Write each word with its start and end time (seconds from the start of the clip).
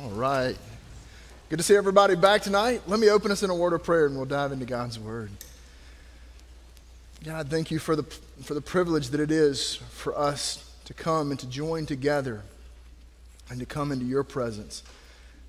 All 0.00 0.10
right. 0.10 0.56
Good 1.48 1.58
to 1.58 1.62
see 1.62 1.76
everybody 1.76 2.16
back 2.16 2.42
tonight. 2.42 2.82
Let 2.88 2.98
me 2.98 3.10
open 3.10 3.30
us 3.30 3.44
in 3.44 3.50
a 3.50 3.54
word 3.54 3.72
of 3.72 3.84
prayer 3.84 4.06
and 4.06 4.16
we'll 4.16 4.24
dive 4.24 4.50
into 4.50 4.66
God's 4.66 4.98
word. 4.98 5.30
God, 7.24 7.48
thank 7.48 7.70
you 7.70 7.78
for 7.78 7.94
the, 7.94 8.02
for 8.42 8.54
the 8.54 8.60
privilege 8.60 9.10
that 9.10 9.20
it 9.20 9.30
is 9.30 9.76
for 9.76 10.18
us 10.18 10.74
to 10.86 10.94
come 10.94 11.30
and 11.30 11.38
to 11.38 11.46
join 11.46 11.86
together 11.86 12.42
and 13.48 13.60
to 13.60 13.66
come 13.66 13.92
into 13.92 14.04
your 14.04 14.24
presence. 14.24 14.82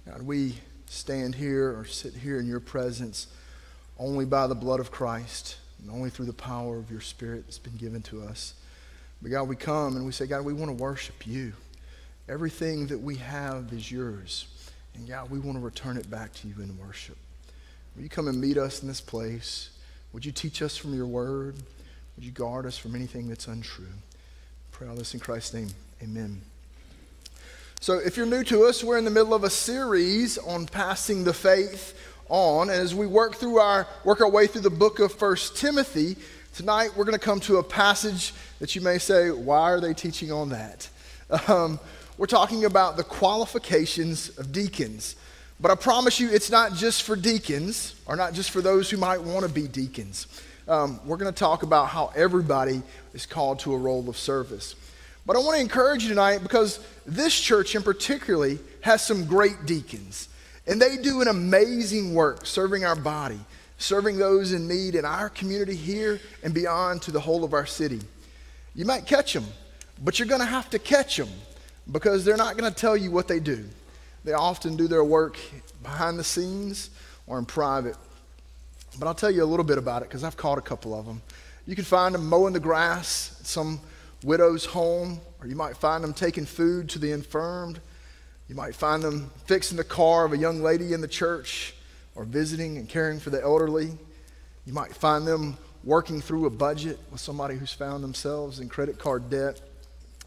God, 0.07 0.21
we 0.21 0.57
stand 0.85 1.33
here 1.33 1.75
or 1.75 1.85
sit 1.85 2.13
here 2.13 2.39
in 2.39 2.45
your 2.45 2.59
presence 2.59 3.25
only 3.97 4.25
by 4.25 4.45
the 4.45 4.55
blood 4.55 4.79
of 4.79 4.91
Christ 4.91 5.57
and 5.81 5.89
only 5.89 6.11
through 6.11 6.27
the 6.27 6.33
power 6.33 6.77
of 6.77 6.91
your 6.91 7.01
Spirit 7.01 7.45
that's 7.45 7.57
been 7.57 7.77
given 7.77 8.03
to 8.03 8.21
us. 8.21 8.53
But 9.23 9.31
God, 9.31 9.43
we 9.47 9.55
come 9.55 9.95
and 9.95 10.05
we 10.05 10.11
say, 10.11 10.27
God, 10.27 10.45
we 10.45 10.53
want 10.53 10.69
to 10.69 10.83
worship 10.83 11.25
you. 11.25 11.53
Everything 12.27 12.87
that 12.87 12.99
we 12.99 13.17
have 13.17 13.71
is 13.71 13.91
yours. 13.91 14.47
And 14.95 15.07
God, 15.07 15.29
we 15.29 15.37
want 15.37 15.57
to 15.57 15.63
return 15.63 15.97
it 15.97 16.09
back 16.09 16.33
to 16.35 16.47
you 16.47 16.55
in 16.57 16.77
worship. 16.79 17.17
Will 17.95 18.03
you 18.03 18.09
come 18.09 18.27
and 18.27 18.41
meet 18.41 18.57
us 18.57 18.81
in 18.81 18.87
this 18.87 19.01
place? 19.01 19.69
Would 20.11 20.25
you 20.25 20.31
teach 20.31 20.61
us 20.61 20.75
from 20.75 20.95
your 20.95 21.05
word? 21.05 21.55
Would 22.15 22.25
you 22.25 22.31
guard 22.31 22.65
us 22.65 22.77
from 22.77 22.95
anything 22.95 23.27
that's 23.27 23.47
untrue? 23.47 23.85
Pray 24.71 24.87
all 24.87 24.95
this 24.95 25.13
in 25.13 25.19
Christ's 25.19 25.53
name. 25.53 25.67
Amen. 26.01 26.41
So, 27.79 27.99
if 27.99 28.17
you're 28.17 28.25
new 28.25 28.43
to 28.45 28.65
us, 28.65 28.83
we're 28.83 28.97
in 28.97 29.05
the 29.05 29.11
middle 29.11 29.33
of 29.33 29.43
a 29.43 29.49
series 29.49 30.37
on 30.39 30.65
passing 30.65 31.23
the 31.23 31.33
faith 31.33 31.93
on. 32.29 32.69
And 32.69 32.79
as 32.79 32.95
we 32.95 33.05
work 33.05 33.35
through 33.35 33.59
our 33.59 33.85
work 34.03 34.21
our 34.21 34.29
way 34.29 34.47
through 34.47 34.61
the 34.61 34.69
book 34.71 34.99
of 34.99 35.13
First 35.13 35.57
Timothy, 35.57 36.15
tonight 36.55 36.91
we're 36.95 37.05
going 37.05 37.17
to 37.17 37.23
come 37.23 37.39
to 37.41 37.57
a 37.57 37.63
passage 37.63 38.33
that 38.59 38.75
you 38.75 38.81
may 38.81 38.97
say, 38.97 39.29
why 39.29 39.71
are 39.71 39.79
they 39.79 39.93
teaching 39.93 40.31
on 40.31 40.49
that? 40.49 40.89
Um, 41.47 41.79
we're 42.17 42.27
talking 42.27 42.65
about 42.65 42.95
the 42.95 43.03
qualifications 43.03 44.29
of 44.37 44.51
deacons. 44.51 45.15
But 45.59 45.71
I 45.71 45.75
promise 45.75 46.19
you, 46.19 46.29
it's 46.29 46.49
not 46.49 46.73
just 46.73 47.03
for 47.03 47.15
deacons, 47.15 47.95
or 48.05 48.15
not 48.15 48.33
just 48.33 48.51
for 48.51 48.61
those 48.61 48.89
who 48.89 48.97
might 48.97 49.21
want 49.21 49.45
to 49.45 49.51
be 49.51 49.67
deacons. 49.67 50.27
Um, 50.67 50.99
we're 51.05 51.17
going 51.17 51.31
to 51.33 51.37
talk 51.37 51.63
about 51.63 51.89
how 51.89 52.11
everybody 52.15 52.81
is 53.13 53.25
called 53.25 53.59
to 53.59 53.73
a 53.73 53.77
role 53.77 54.09
of 54.09 54.17
service. 54.17 54.75
But 55.25 55.35
I 55.35 55.39
want 55.39 55.55
to 55.55 55.61
encourage 55.61 56.03
you 56.03 56.09
tonight 56.09 56.39
because 56.39 56.79
this 57.05 57.39
church 57.39 57.75
in 57.75 57.83
particularly 57.83 58.59
has 58.81 59.05
some 59.05 59.25
great 59.25 59.65
deacons. 59.65 60.29
And 60.67 60.81
they 60.81 60.97
do 60.97 61.21
an 61.21 61.27
amazing 61.27 62.13
work 62.13 62.45
serving 62.45 62.85
our 62.85 62.95
body, 62.95 63.39
serving 63.77 64.17
those 64.17 64.53
in 64.53 64.67
need 64.67 64.95
in 64.95 65.05
our 65.05 65.29
community 65.29 65.75
here 65.75 66.19
and 66.43 66.53
beyond 66.53 67.01
to 67.03 67.11
the 67.11 67.19
whole 67.19 67.43
of 67.43 67.53
our 67.53 67.65
city. 67.65 68.01
You 68.73 68.85
might 68.85 69.05
catch 69.05 69.33
them, 69.33 69.45
but 70.03 70.17
you're 70.17 70.27
going 70.27 70.41
to 70.41 70.47
have 70.47 70.69
to 70.71 70.79
catch 70.79 71.17
them 71.17 71.29
because 71.91 72.25
they're 72.25 72.37
not 72.37 72.57
going 72.57 72.71
to 72.71 72.75
tell 72.77 72.97
you 72.97 73.11
what 73.11 73.27
they 73.27 73.39
do. 73.39 73.65
They 74.23 74.33
often 74.33 74.75
do 74.75 74.87
their 74.87 75.03
work 75.03 75.37
behind 75.83 76.17
the 76.17 76.23
scenes 76.23 76.89
or 77.27 77.37
in 77.37 77.45
private. 77.45 77.95
But 78.97 79.07
I'll 79.07 79.13
tell 79.13 79.31
you 79.31 79.43
a 79.43 79.45
little 79.45 79.65
bit 79.65 79.77
about 79.77 80.01
it 80.01 80.09
because 80.09 80.23
I've 80.23 80.37
caught 80.37 80.57
a 80.57 80.61
couple 80.61 80.97
of 80.97 81.05
them. 81.05 81.21
You 81.67 81.75
can 81.75 81.85
find 81.85 82.15
them 82.15 82.27
mowing 82.27 82.53
the 82.53 82.59
grass 82.59 83.37
at 83.39 83.45
some 83.45 83.79
widow's 84.23 84.65
home, 84.65 85.19
or 85.39 85.47
you 85.47 85.55
might 85.55 85.77
find 85.77 86.03
them 86.03 86.13
taking 86.13 86.45
food 86.45 86.89
to 86.89 86.99
the 86.99 87.11
infirmed. 87.11 87.79
You 88.47 88.55
might 88.55 88.75
find 88.75 89.03
them 89.03 89.31
fixing 89.45 89.77
the 89.77 89.83
car 89.83 90.25
of 90.25 90.33
a 90.33 90.37
young 90.37 90.61
lady 90.61 90.93
in 90.93 91.01
the 91.01 91.07
church 91.07 91.75
or 92.15 92.23
visiting 92.23 92.77
and 92.77 92.87
caring 92.87 93.19
for 93.19 93.29
the 93.29 93.41
elderly. 93.41 93.91
You 94.65 94.73
might 94.73 94.95
find 94.95 95.27
them 95.27 95.57
working 95.83 96.21
through 96.21 96.45
a 96.45 96.49
budget 96.49 96.97
with 97.11 97.21
somebody 97.21 97.55
who's 97.55 97.73
found 97.73 98.03
themselves 98.03 98.59
in 98.59 98.69
credit 98.69 98.97
card 98.97 99.29
debt. 99.29 99.61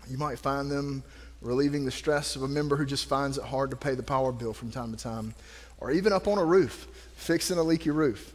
You 0.08 0.18
might 0.18 0.38
find 0.38 0.70
them 0.70 1.02
relieving 1.40 1.84
the 1.84 1.90
stress 1.90 2.36
of 2.36 2.42
a 2.42 2.48
member 2.48 2.76
who 2.76 2.84
just 2.84 3.06
finds 3.06 3.38
it 3.38 3.44
hard 3.44 3.70
to 3.70 3.76
pay 3.76 3.94
the 3.94 4.02
power 4.02 4.32
bill 4.32 4.52
from 4.52 4.70
time 4.70 4.92
to 4.92 5.02
time, 5.02 5.34
or 5.78 5.90
even 5.90 6.12
up 6.12 6.26
on 6.26 6.38
a 6.38 6.44
roof, 6.44 6.88
fixing 7.14 7.58
a 7.58 7.62
leaky 7.62 7.90
roof. 7.90 8.32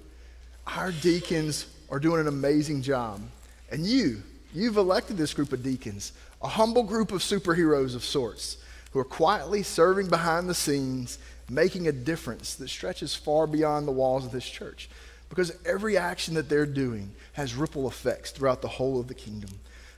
Our 0.68 0.92
deacons 0.92 1.68
are 1.90 2.00
doing 2.00 2.22
an 2.22 2.28
amazing 2.28 2.82
job. 2.82 3.22
And 3.72 3.86
you, 3.86 4.22
you've 4.54 4.78
elected 4.78 5.18
this 5.18 5.34
group 5.34 5.52
of 5.52 5.64
deacons, 5.64 6.14
a 6.42 6.48
humble 6.48 6.84
group 6.84 7.12
of 7.12 7.22
superheroes 7.22 7.96
of 7.96 8.04
sorts, 8.04 8.58
who 8.92 9.00
are 9.00 9.06
quietly 9.06 9.64
serving 9.64 10.08
behind 10.08 10.48
the 10.48 10.54
scenes, 10.54 11.18
making 11.50 11.88
a 11.88 11.92
difference 11.92 12.56
that 12.56 12.70
stretches 12.70 13.16
far 13.16 13.48
beyond 13.48 13.88
the 13.88 13.92
walls 13.92 14.26
of 14.26 14.32
this 14.32 14.48
church. 14.48 14.90
Because 15.30 15.58
every 15.66 15.98
action 15.98 16.36
that 16.36 16.48
they're 16.48 16.66
doing 16.66 17.12
has 17.34 17.56
ripple 17.56 17.88
effects 17.88 18.32
throughout 18.32 18.62
the 18.62 18.68
whole 18.68 19.00
of 19.00 19.08
the 19.08 19.16
kingdom. 19.16 19.50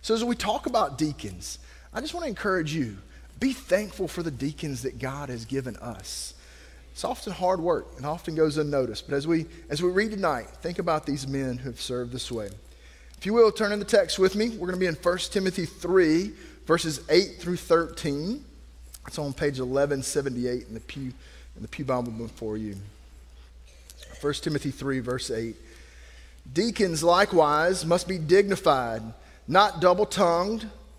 So, 0.02 0.14
as 0.14 0.24
we 0.24 0.36
talk 0.36 0.66
about 0.66 0.98
deacons, 0.98 1.60
I 1.96 2.02
just 2.02 2.14
want 2.14 2.26
to 2.26 2.30
encourage 2.30 2.76
you 2.76 2.98
be 3.40 3.54
thankful 3.54 4.08
for 4.10 4.22
the 4.22 4.32
deacons 4.32 4.82
that 4.84 5.00
God 5.00 5.30
has 5.30 5.46
given 5.46 5.78
us. 5.78 6.34
It's 6.92 7.06
often 7.06 7.34
hard 7.34 7.60
work 7.62 7.88
and 7.98 8.06
often 8.06 8.36
goes 8.36 8.58
unnoticed. 8.58 9.08
But 9.08 9.16
as 9.16 9.28
we, 9.28 9.46
as 9.70 9.82
we 9.82 9.90
read 9.90 10.12
tonight, 10.12 10.48
think 10.62 10.80
about 10.80 11.06
these 11.06 11.28
men 11.28 11.58
who 11.58 11.70
have 11.70 11.80
served 11.80 12.12
this 12.12 12.32
way. 12.32 12.50
If 13.18 13.26
you 13.26 13.34
will, 13.34 13.52
turn 13.52 13.72
in 13.72 13.80
the 13.80 13.86
text 13.86 14.20
with 14.20 14.36
me. 14.36 14.50
We're 14.50 14.68
going 14.68 14.74
to 14.74 14.78
be 14.80 14.86
in 14.88 14.96
1 14.96 15.18
Timothy 15.32 15.66
3, 15.66 16.32
verses 16.66 17.02
8 17.10 17.38
through 17.40 17.58
13. 17.58 18.44
It's 19.08 19.20
on 19.20 19.34
page 19.34 19.60
1178 19.60 20.68
in 20.68 20.74
the 20.74 20.80
Pew, 20.82 21.14
in 21.56 21.62
the 21.62 21.68
Pew 21.68 21.86
Bible 21.86 22.12
before 22.12 22.58
you. 22.58 22.76
1 24.22 24.34
Timothy 24.36 24.72
3, 24.72 25.00
verse 25.00 25.32
8. 25.32 25.56
Deacons 26.54 27.04
likewise 27.04 27.86
must 27.86 28.08
be 28.08 28.18
dignified, 28.18 29.02
not 29.48 29.80
double 29.82 30.06
tongued 30.06 30.70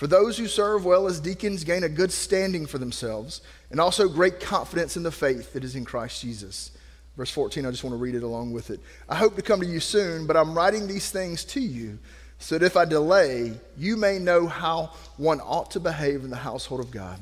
For 0.00 0.06
those 0.06 0.38
who 0.38 0.48
serve 0.48 0.86
well 0.86 1.06
as 1.06 1.20
deacons 1.20 1.62
gain 1.62 1.84
a 1.84 1.88
good 1.90 2.10
standing 2.10 2.64
for 2.64 2.78
themselves 2.78 3.42
and 3.70 3.78
also 3.78 4.08
great 4.08 4.40
confidence 4.40 4.96
in 4.96 5.02
the 5.02 5.10
faith 5.10 5.52
that 5.52 5.62
is 5.62 5.76
in 5.76 5.84
Christ 5.84 6.22
Jesus. 6.22 6.70
Verse 7.18 7.30
14, 7.30 7.66
I 7.66 7.70
just 7.70 7.84
want 7.84 7.92
to 7.92 7.98
read 7.98 8.14
it 8.14 8.22
along 8.22 8.52
with 8.54 8.70
it. 8.70 8.80
I 9.10 9.14
hope 9.14 9.36
to 9.36 9.42
come 9.42 9.60
to 9.60 9.66
you 9.66 9.78
soon, 9.78 10.26
but 10.26 10.38
I'm 10.38 10.54
writing 10.56 10.86
these 10.86 11.10
things 11.10 11.44
to 11.44 11.60
you 11.60 11.98
so 12.38 12.56
that 12.56 12.64
if 12.64 12.78
I 12.78 12.86
delay, 12.86 13.52
you 13.76 13.98
may 13.98 14.18
know 14.18 14.46
how 14.46 14.94
one 15.18 15.38
ought 15.42 15.70
to 15.72 15.80
behave 15.80 16.24
in 16.24 16.30
the 16.30 16.36
household 16.36 16.80
of 16.80 16.90
God. 16.90 17.20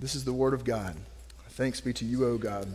This 0.00 0.16
is 0.16 0.24
the 0.24 0.32
word 0.32 0.52
of 0.52 0.64
God. 0.64 0.96
Thanks 1.50 1.80
be 1.80 1.92
to 1.92 2.04
you, 2.04 2.26
O 2.26 2.38
God. 2.38 2.66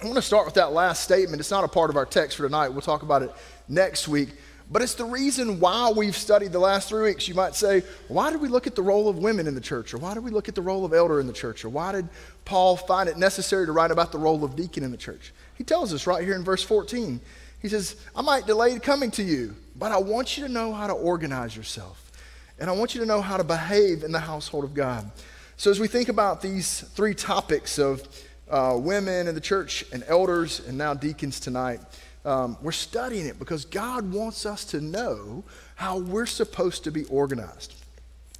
I 0.00 0.04
want 0.04 0.14
to 0.14 0.22
start 0.22 0.44
with 0.44 0.54
that 0.54 0.72
last 0.72 1.02
statement. 1.02 1.40
It's 1.40 1.50
not 1.50 1.64
a 1.64 1.68
part 1.68 1.90
of 1.90 1.96
our 1.96 2.06
text 2.06 2.36
for 2.36 2.44
tonight. 2.44 2.68
We'll 2.68 2.82
talk 2.82 3.02
about 3.02 3.22
it 3.22 3.32
next 3.68 4.06
week. 4.06 4.28
But 4.72 4.82
it's 4.82 4.94
the 4.94 5.04
reason 5.04 5.58
why 5.58 5.90
we've 5.90 6.16
studied 6.16 6.52
the 6.52 6.60
last 6.60 6.88
three 6.88 7.02
weeks. 7.02 7.26
You 7.26 7.34
might 7.34 7.56
say, 7.56 7.82
why 8.06 8.30
did 8.30 8.40
we 8.40 8.48
look 8.48 8.68
at 8.68 8.76
the 8.76 8.82
role 8.82 9.08
of 9.08 9.18
women 9.18 9.48
in 9.48 9.56
the 9.56 9.60
church? 9.60 9.92
Or 9.92 9.98
why 9.98 10.14
did 10.14 10.22
we 10.22 10.30
look 10.30 10.48
at 10.48 10.54
the 10.54 10.62
role 10.62 10.84
of 10.84 10.94
elder 10.94 11.18
in 11.18 11.26
the 11.26 11.32
church? 11.32 11.64
Or 11.64 11.70
why 11.70 11.90
did 11.90 12.08
Paul 12.44 12.76
find 12.76 13.08
it 13.08 13.16
necessary 13.16 13.66
to 13.66 13.72
write 13.72 13.90
about 13.90 14.12
the 14.12 14.18
role 14.18 14.44
of 14.44 14.54
deacon 14.54 14.84
in 14.84 14.92
the 14.92 14.96
church? 14.96 15.32
He 15.54 15.64
tells 15.64 15.92
us 15.92 16.06
right 16.06 16.22
here 16.22 16.36
in 16.36 16.44
verse 16.44 16.62
14. 16.62 17.20
He 17.60 17.68
says, 17.68 17.96
I 18.14 18.22
might 18.22 18.46
delay 18.46 18.78
coming 18.78 19.10
to 19.12 19.24
you, 19.24 19.56
but 19.76 19.90
I 19.90 19.98
want 19.98 20.38
you 20.38 20.46
to 20.46 20.52
know 20.52 20.72
how 20.72 20.86
to 20.86 20.92
organize 20.92 21.56
yourself. 21.56 22.12
And 22.60 22.70
I 22.70 22.72
want 22.72 22.94
you 22.94 23.00
to 23.00 23.06
know 23.06 23.20
how 23.20 23.38
to 23.38 23.44
behave 23.44 24.04
in 24.04 24.12
the 24.12 24.20
household 24.20 24.62
of 24.62 24.72
God. 24.72 25.10
So 25.56 25.70
as 25.70 25.80
we 25.80 25.88
think 25.88 26.08
about 26.08 26.42
these 26.42 26.82
three 26.94 27.14
topics 27.14 27.78
of 27.78 28.06
uh, 28.48 28.76
women 28.78 29.26
in 29.26 29.34
the 29.34 29.40
church 29.40 29.84
and 29.92 30.04
elders 30.06 30.60
and 30.60 30.78
now 30.78 30.94
deacons 30.94 31.40
tonight, 31.40 31.80
um, 32.24 32.56
we're 32.60 32.72
studying 32.72 33.26
it 33.26 33.38
because 33.38 33.64
God 33.64 34.12
wants 34.12 34.44
us 34.44 34.64
to 34.66 34.80
know 34.80 35.44
how 35.76 35.98
we're 35.98 36.26
supposed 36.26 36.84
to 36.84 36.90
be 36.90 37.04
organized. 37.04 37.74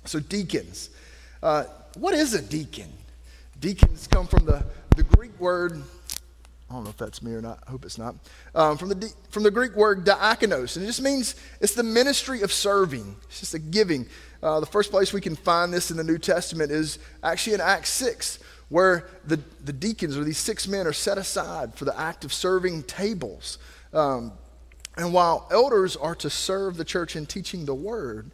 So, 0.04 0.20
deacons. 0.20 0.90
Uh, 1.42 1.64
what 1.96 2.14
is 2.14 2.34
a 2.34 2.42
deacon? 2.42 2.92
Deacons 3.58 4.06
come 4.06 4.26
from 4.26 4.44
the, 4.44 4.64
the 4.96 5.02
Greek 5.02 5.38
word, 5.40 5.82
I 6.70 6.74
don't 6.74 6.84
know 6.84 6.90
if 6.90 6.96
that's 6.96 7.22
me 7.22 7.32
or 7.32 7.42
not, 7.42 7.58
I 7.66 7.70
hope 7.70 7.84
it's 7.84 7.98
not, 7.98 8.14
um, 8.54 8.78
from, 8.78 8.90
the, 8.90 9.12
from 9.30 9.42
the 9.42 9.50
Greek 9.50 9.74
word 9.74 10.04
diakonos. 10.04 10.76
And 10.76 10.84
it 10.84 10.88
just 10.88 11.02
means 11.02 11.34
it's 11.60 11.74
the 11.74 11.82
ministry 11.82 12.42
of 12.42 12.52
serving, 12.52 13.16
it's 13.24 13.40
just 13.40 13.54
a 13.54 13.58
giving. 13.58 14.06
Uh, 14.42 14.60
the 14.60 14.66
first 14.66 14.90
place 14.90 15.12
we 15.12 15.20
can 15.20 15.36
find 15.36 15.72
this 15.72 15.90
in 15.90 15.96
the 15.96 16.04
New 16.04 16.18
Testament 16.18 16.70
is 16.70 16.98
actually 17.22 17.54
in 17.54 17.60
Acts 17.60 17.90
6, 17.90 18.38
where 18.70 19.06
the, 19.26 19.38
the 19.62 19.72
deacons 19.72 20.16
or 20.16 20.24
these 20.24 20.38
six 20.38 20.66
men 20.66 20.86
are 20.86 20.92
set 20.92 21.18
aside 21.18 21.74
for 21.74 21.84
the 21.84 22.00
act 22.00 22.24
of 22.24 22.32
serving 22.32 22.84
tables. 22.84 23.58
Um, 23.92 24.32
and 24.96 25.12
while 25.12 25.46
elders 25.50 25.96
are 25.96 26.14
to 26.16 26.30
serve 26.30 26.76
the 26.76 26.84
church 26.84 27.16
in 27.16 27.26
teaching 27.26 27.64
the 27.64 27.74
word, 27.74 28.30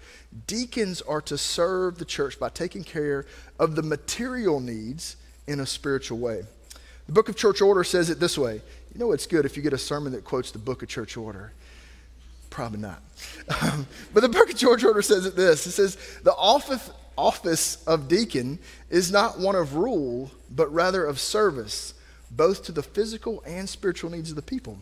deacons 0.47 1.03
are 1.03 1.21
to 1.23 1.37
serve 1.37 1.99
the 1.99 2.05
church 2.05 2.39
by 2.39 2.49
taking 2.49 2.85
care 2.85 3.27
of 3.59 3.77
the 3.77 3.83
material 3.83 4.61
needs 4.61 5.17
in 5.47 5.61
a 5.61 5.67
spiritual 5.67 6.19
way. 6.19 6.43
The 7.07 7.13
book 7.13 7.29
of 7.29 7.37
church 7.37 7.61
order 7.61 7.85
says 7.85 8.11
it 8.11 8.21
this 8.21 8.37
way. 8.37 8.61
You 8.93 9.01
know 9.01 9.13
it's 9.13 9.27
good 9.27 9.45
if 9.45 9.57
you 9.57 9.63
get 9.63 9.73
a 9.73 9.79
sermon 9.79 10.13
that 10.13 10.25
quotes 10.25 10.51
the 10.51 10.59
book 10.59 10.83
of 10.83 10.89
church 10.89 11.17
order. 11.17 11.53
Probably 12.51 12.81
not. 12.81 13.03
Um, 13.63 13.87
but 14.15 14.21
the 14.21 14.29
book 14.29 14.51
of 14.51 14.57
church 14.57 14.83
order 14.83 15.03
says 15.03 15.27
it 15.27 15.37
this. 15.37 15.67
It 15.67 15.73
says, 15.73 15.97
the 16.23 16.35
office, 16.35 16.91
office 17.17 17.83
of 17.85 18.09
deacon 18.09 18.59
is 18.91 19.11
not 19.11 19.39
one 19.39 19.55
of 19.55 19.75
rule, 19.75 20.31
but 20.51 20.73
rather 20.73 21.05
of 21.05 21.19
service, 21.19 21.95
both 22.31 22.65
to 22.65 22.73
the 22.73 22.83
physical 22.83 23.43
and 23.47 23.69
spiritual 23.69 24.11
needs 24.11 24.31
of 24.31 24.37
the 24.37 24.43
people. 24.43 24.79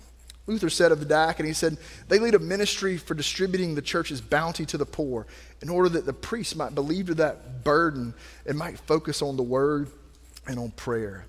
Luther 0.47 0.69
said 0.69 0.93
of 0.93 1.01
the 1.01 1.07
diacon, 1.07 1.47
he 1.47 1.55
said, 1.55 1.79
they 2.09 2.19
lead 2.19 2.35
a 2.35 2.39
ministry 2.39 2.99
for 2.99 3.15
distributing 3.15 3.75
the 3.75 3.83
church's 3.83 4.21
bounty 4.21 4.67
to 4.67 4.77
the 4.77 4.85
poor 4.85 5.27
in 5.63 5.71
order 5.71 5.89
that 5.89 6.05
the 6.05 6.13
priest 6.13 6.57
might 6.57 6.75
believe 6.75 7.07
to 7.07 7.15
that 7.15 7.65
burden 7.65 8.13
and 8.47 8.59
might 8.59 8.79
focus 8.81 9.23
on 9.23 9.37
the 9.37 9.43
word 9.43 9.89
and 10.47 10.59
on 10.59 10.71
prayer. 10.73 11.25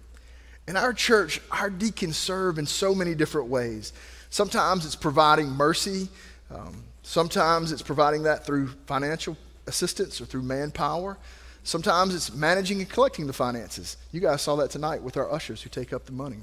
In 0.68 0.76
our 0.76 0.92
church, 0.92 1.40
our 1.52 1.70
deacons 1.70 2.18
serve 2.18 2.58
in 2.58 2.66
so 2.66 2.94
many 2.94 3.16
different 3.16 3.48
ways. 3.48 3.94
Sometimes 4.30 4.86
it's 4.86 4.96
providing 4.96 5.48
mercy, 5.48 6.10
um, 6.52 6.84
sometimes 7.04 7.72
it's 7.72 7.82
providing 7.82 8.24
that 8.24 8.46
through 8.46 8.68
financial 8.86 9.38
assistance 9.68 10.22
or 10.22 10.26
through 10.26 10.44
manpower. 10.44 11.18
Sometimes 11.64 12.14
it's 12.14 12.34
managing 12.34 12.80
and 12.80 12.90
collecting 12.90 13.28
the 13.28 13.34
finances. 13.34 13.98
You 14.12 14.22
guys 14.22 14.42
saw 14.42 14.56
that 14.58 14.70
tonight 14.70 15.02
with 15.02 15.18
our 15.18 15.32
ushers 15.32 15.62
who 15.62 15.70
take 15.70 15.94
up 15.94 16.06
the 16.06 16.12
money. 16.12 16.38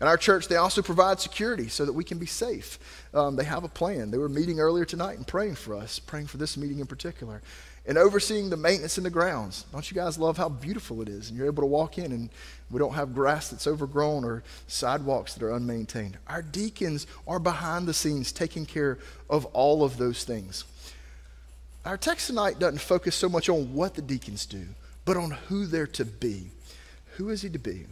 In 0.00 0.06
our 0.06 0.16
church, 0.16 0.46
they 0.46 0.56
also 0.56 0.80
provide 0.80 1.18
security 1.18 1.68
so 1.68 1.84
that 1.84 1.92
we 1.92 2.04
can 2.04 2.18
be 2.18 2.26
safe. 2.26 2.78
Um, 3.12 3.34
they 3.34 3.44
have 3.44 3.64
a 3.64 3.68
plan. 3.68 4.10
They 4.10 4.18
were 4.18 4.28
meeting 4.28 4.60
earlier 4.60 4.84
tonight 4.84 5.16
and 5.16 5.26
praying 5.26 5.56
for 5.56 5.74
us, 5.74 5.98
praying 5.98 6.28
for 6.28 6.36
this 6.36 6.56
meeting 6.56 6.78
in 6.78 6.86
particular, 6.86 7.42
and 7.84 7.98
overseeing 7.98 8.48
the 8.48 8.56
maintenance 8.56 8.96
in 8.96 9.02
the 9.02 9.10
grounds. 9.10 9.64
Don't 9.72 9.90
you 9.90 9.96
guys 9.96 10.18
love 10.18 10.36
how 10.36 10.50
beautiful 10.50 11.02
it 11.02 11.08
is? 11.08 11.30
And 11.30 11.38
you're 11.38 11.48
able 11.48 11.62
to 11.62 11.66
walk 11.66 11.98
in 11.98 12.12
and 12.12 12.30
we 12.70 12.78
don't 12.78 12.94
have 12.94 13.14
grass 13.14 13.48
that's 13.48 13.66
overgrown 13.66 14.24
or 14.24 14.44
sidewalks 14.68 15.34
that 15.34 15.42
are 15.42 15.52
unmaintained. 15.52 16.14
Our 16.28 16.42
deacons 16.42 17.06
are 17.26 17.40
behind 17.40 17.88
the 17.88 17.94
scenes 17.94 18.30
taking 18.30 18.66
care 18.66 18.98
of 19.28 19.46
all 19.46 19.82
of 19.82 19.96
those 19.96 20.22
things. 20.22 20.64
Our 21.84 21.96
text 21.96 22.26
tonight 22.26 22.58
doesn't 22.58 22.80
focus 22.80 23.14
so 23.14 23.28
much 23.28 23.48
on 23.48 23.72
what 23.72 23.94
the 23.94 24.02
deacons 24.02 24.46
do, 24.46 24.66
but 25.04 25.16
on 25.16 25.30
who 25.30 25.66
they're 25.66 25.86
to 25.88 26.04
be. 26.04 26.50
Who 27.16 27.30
is 27.30 27.42
he 27.42 27.48
to 27.50 27.58
be? 27.58 27.86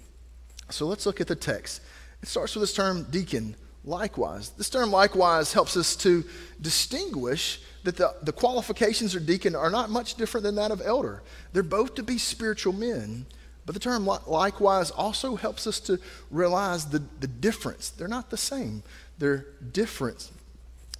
So 0.70 0.86
let's 0.86 1.06
look 1.06 1.20
at 1.20 1.28
the 1.28 1.36
text. 1.36 1.80
It 2.22 2.28
starts 2.28 2.54
with 2.54 2.62
this 2.62 2.74
term 2.74 3.06
deacon, 3.10 3.54
likewise. 3.84 4.50
This 4.50 4.70
term 4.70 4.90
likewise 4.90 5.52
helps 5.52 5.76
us 5.76 5.96
to 5.96 6.24
distinguish 6.60 7.60
that 7.84 7.96
the, 7.96 8.14
the 8.22 8.32
qualifications 8.32 9.14
of 9.14 9.26
deacon 9.26 9.54
are 9.54 9.70
not 9.70 9.90
much 9.90 10.16
different 10.16 10.42
than 10.42 10.56
that 10.56 10.72
of 10.72 10.82
elder. 10.84 11.22
They're 11.52 11.62
both 11.62 11.94
to 11.94 12.02
be 12.02 12.18
spiritual 12.18 12.72
men, 12.72 13.26
but 13.64 13.74
the 13.74 13.80
term 13.80 14.06
likewise 14.26 14.90
also 14.90 15.36
helps 15.36 15.66
us 15.66 15.80
to 15.80 15.98
realize 16.30 16.86
the, 16.86 17.02
the 17.20 17.28
difference. 17.28 17.90
They're 17.90 18.08
not 18.08 18.30
the 18.30 18.36
same, 18.36 18.82
they're 19.18 19.46
different 19.72 20.30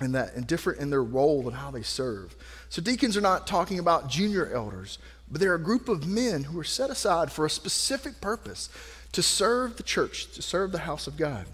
in 0.00 0.12
that 0.12 0.34
and 0.34 0.46
different 0.46 0.80
in 0.80 0.90
their 0.90 1.02
role 1.02 1.46
and 1.48 1.56
how 1.56 1.70
they 1.70 1.82
serve. 1.82 2.34
So 2.68 2.82
deacons 2.82 3.16
are 3.16 3.22
not 3.22 3.46
talking 3.46 3.78
about 3.78 4.08
junior 4.08 4.50
elders, 4.52 4.98
but 5.30 5.40
they're 5.40 5.54
a 5.54 5.62
group 5.62 5.88
of 5.88 6.06
men 6.06 6.44
who 6.44 6.58
are 6.58 6.64
set 6.64 6.90
aside 6.90 7.32
for 7.32 7.46
a 7.46 7.50
specific 7.50 8.20
purpose 8.20 8.68
to 9.12 9.22
serve 9.22 9.76
the 9.76 9.82
church, 9.82 10.30
to 10.32 10.42
serve 10.42 10.72
the 10.72 10.78
house 10.80 11.06
of 11.06 11.16
God. 11.16 11.46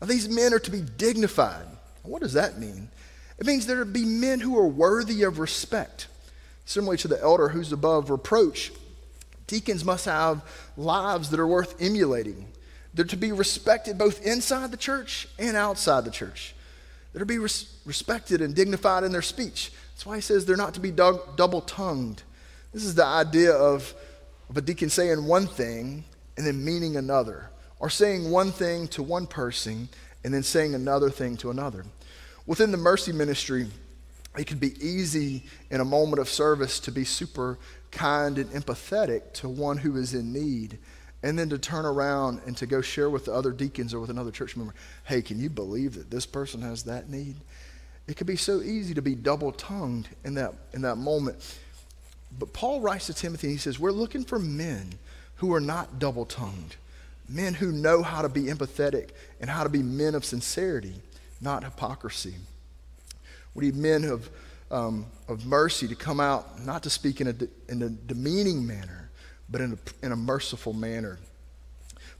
Now, 0.00 0.06
these 0.06 0.28
men 0.28 0.52
are 0.52 0.58
to 0.58 0.70
be 0.70 0.82
dignified. 0.82 1.66
What 2.02 2.22
does 2.22 2.34
that 2.34 2.58
mean? 2.58 2.88
It 3.38 3.46
means 3.46 3.66
there 3.66 3.78
to 3.78 3.84
be 3.84 4.04
men 4.04 4.40
who 4.40 4.58
are 4.58 4.66
worthy 4.66 5.22
of 5.22 5.38
respect. 5.38 6.08
Similarly 6.64 6.98
to 6.98 7.08
the 7.08 7.20
elder 7.20 7.48
who's 7.48 7.72
above 7.72 8.10
reproach, 8.10 8.72
deacons 9.46 9.84
must 9.84 10.06
have 10.06 10.42
lives 10.76 11.30
that 11.30 11.40
are 11.40 11.46
worth 11.46 11.80
emulating. 11.80 12.48
They're 12.94 13.04
to 13.04 13.16
be 13.16 13.32
respected 13.32 13.98
both 13.98 14.24
inside 14.26 14.70
the 14.70 14.76
church 14.76 15.28
and 15.38 15.56
outside 15.56 16.04
the 16.04 16.10
church. 16.10 16.54
They're 17.12 17.20
to 17.20 17.26
be 17.26 17.38
res- 17.38 17.72
respected 17.84 18.40
and 18.40 18.54
dignified 18.54 19.04
in 19.04 19.12
their 19.12 19.22
speech. 19.22 19.70
That's 19.96 20.04
why 20.04 20.16
he 20.16 20.20
says 20.20 20.44
they're 20.44 20.58
not 20.58 20.74
to 20.74 20.80
be 20.80 20.90
double 20.90 21.62
tongued. 21.62 22.22
This 22.74 22.84
is 22.84 22.94
the 22.94 23.06
idea 23.06 23.52
of, 23.52 23.94
of 24.50 24.58
a 24.58 24.60
deacon 24.60 24.90
saying 24.90 25.24
one 25.24 25.46
thing 25.46 26.04
and 26.36 26.46
then 26.46 26.62
meaning 26.62 26.98
another, 26.98 27.48
or 27.80 27.88
saying 27.88 28.30
one 28.30 28.52
thing 28.52 28.88
to 28.88 29.02
one 29.02 29.26
person 29.26 29.88
and 30.22 30.34
then 30.34 30.42
saying 30.42 30.74
another 30.74 31.08
thing 31.08 31.38
to 31.38 31.48
another. 31.48 31.86
Within 32.44 32.72
the 32.72 32.76
mercy 32.76 33.10
ministry, 33.10 33.68
it 34.36 34.46
can 34.46 34.58
be 34.58 34.74
easy 34.86 35.44
in 35.70 35.80
a 35.80 35.84
moment 35.84 36.20
of 36.20 36.28
service 36.28 36.78
to 36.80 36.92
be 36.92 37.04
super 37.04 37.58
kind 37.90 38.36
and 38.36 38.50
empathetic 38.50 39.32
to 39.32 39.48
one 39.48 39.78
who 39.78 39.96
is 39.96 40.12
in 40.12 40.30
need, 40.30 40.76
and 41.22 41.38
then 41.38 41.48
to 41.48 41.56
turn 41.56 41.86
around 41.86 42.42
and 42.44 42.54
to 42.58 42.66
go 42.66 42.82
share 42.82 43.08
with 43.08 43.24
the 43.24 43.32
other 43.32 43.50
deacons 43.50 43.94
or 43.94 44.00
with 44.00 44.10
another 44.10 44.30
church 44.30 44.58
member, 44.58 44.74
hey, 45.04 45.22
can 45.22 45.40
you 45.40 45.48
believe 45.48 45.94
that 45.94 46.10
this 46.10 46.26
person 46.26 46.60
has 46.60 46.82
that 46.82 47.08
need? 47.08 47.36
It 48.08 48.16
could 48.16 48.26
be 48.26 48.36
so 48.36 48.62
easy 48.62 48.94
to 48.94 49.02
be 49.02 49.14
double 49.14 49.52
tongued 49.52 50.08
in 50.24 50.34
that, 50.34 50.54
in 50.72 50.82
that 50.82 50.96
moment. 50.96 51.58
But 52.38 52.52
Paul 52.52 52.80
writes 52.80 53.06
to 53.06 53.14
Timothy, 53.14 53.48
and 53.48 53.54
he 53.54 53.58
says, 53.58 53.78
We're 53.78 53.92
looking 53.92 54.24
for 54.24 54.38
men 54.38 54.90
who 55.36 55.52
are 55.54 55.60
not 55.60 55.98
double 55.98 56.24
tongued, 56.24 56.76
men 57.28 57.54
who 57.54 57.72
know 57.72 58.02
how 58.02 58.22
to 58.22 58.28
be 58.28 58.44
empathetic 58.44 59.10
and 59.40 59.50
how 59.50 59.62
to 59.62 59.68
be 59.68 59.82
men 59.82 60.14
of 60.14 60.24
sincerity, 60.24 60.94
not 61.40 61.64
hypocrisy. 61.64 62.34
We 63.54 63.66
need 63.66 63.76
men 63.76 64.04
of, 64.04 64.30
um, 64.70 65.06
of 65.28 65.46
mercy 65.46 65.88
to 65.88 65.94
come 65.94 66.20
out, 66.20 66.64
not 66.64 66.82
to 66.84 66.90
speak 66.90 67.20
in 67.20 67.28
a, 67.28 67.32
de- 67.32 67.48
in 67.68 67.82
a 67.82 67.88
demeaning 67.88 68.66
manner, 68.66 69.10
but 69.48 69.60
in 69.60 69.72
a, 69.72 70.06
in 70.06 70.12
a 70.12 70.16
merciful 70.16 70.72
manner. 70.72 71.18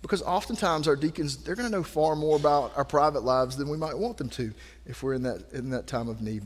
Because 0.03 0.23
oftentimes 0.23 0.87
our 0.87 0.97
deacons, 0.97 1.39
they're 1.39 1.55
going 1.57 1.71
to 1.71 1.77
know 1.77 1.83
far 1.83 2.15
more 2.15 2.37
about 2.37 2.77
our 2.77 2.85
private 2.85 3.25
lives 3.25 3.57
than 3.57 3.69
we 3.69 3.77
might 3.77 3.99
want 3.99 4.19
them 4.19 4.29
to 4.31 4.53
if 4.85 5.03
we're 5.03 5.15
in 5.15 5.23
that, 5.23 5.53
in 5.53 5.71
that 5.71 5.87
time 5.87 6.09
of 6.09 6.21
need. 6.21 6.43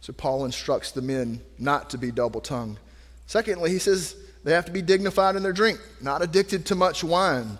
So 0.00 0.12
Paul 0.12 0.44
instructs 0.44 0.92
the 0.92 1.02
men 1.02 1.40
not 1.58 1.90
to 1.90 1.98
be 1.98 2.10
double 2.10 2.40
tongued. 2.40 2.78
Secondly, 3.26 3.70
he 3.70 3.78
says, 3.78 4.16
they 4.44 4.52
have 4.52 4.66
to 4.66 4.72
be 4.72 4.82
dignified 4.82 5.36
in 5.36 5.42
their 5.42 5.52
drink, 5.52 5.80
not 6.00 6.22
addicted 6.22 6.66
to 6.66 6.74
much 6.74 7.02
wine. 7.02 7.58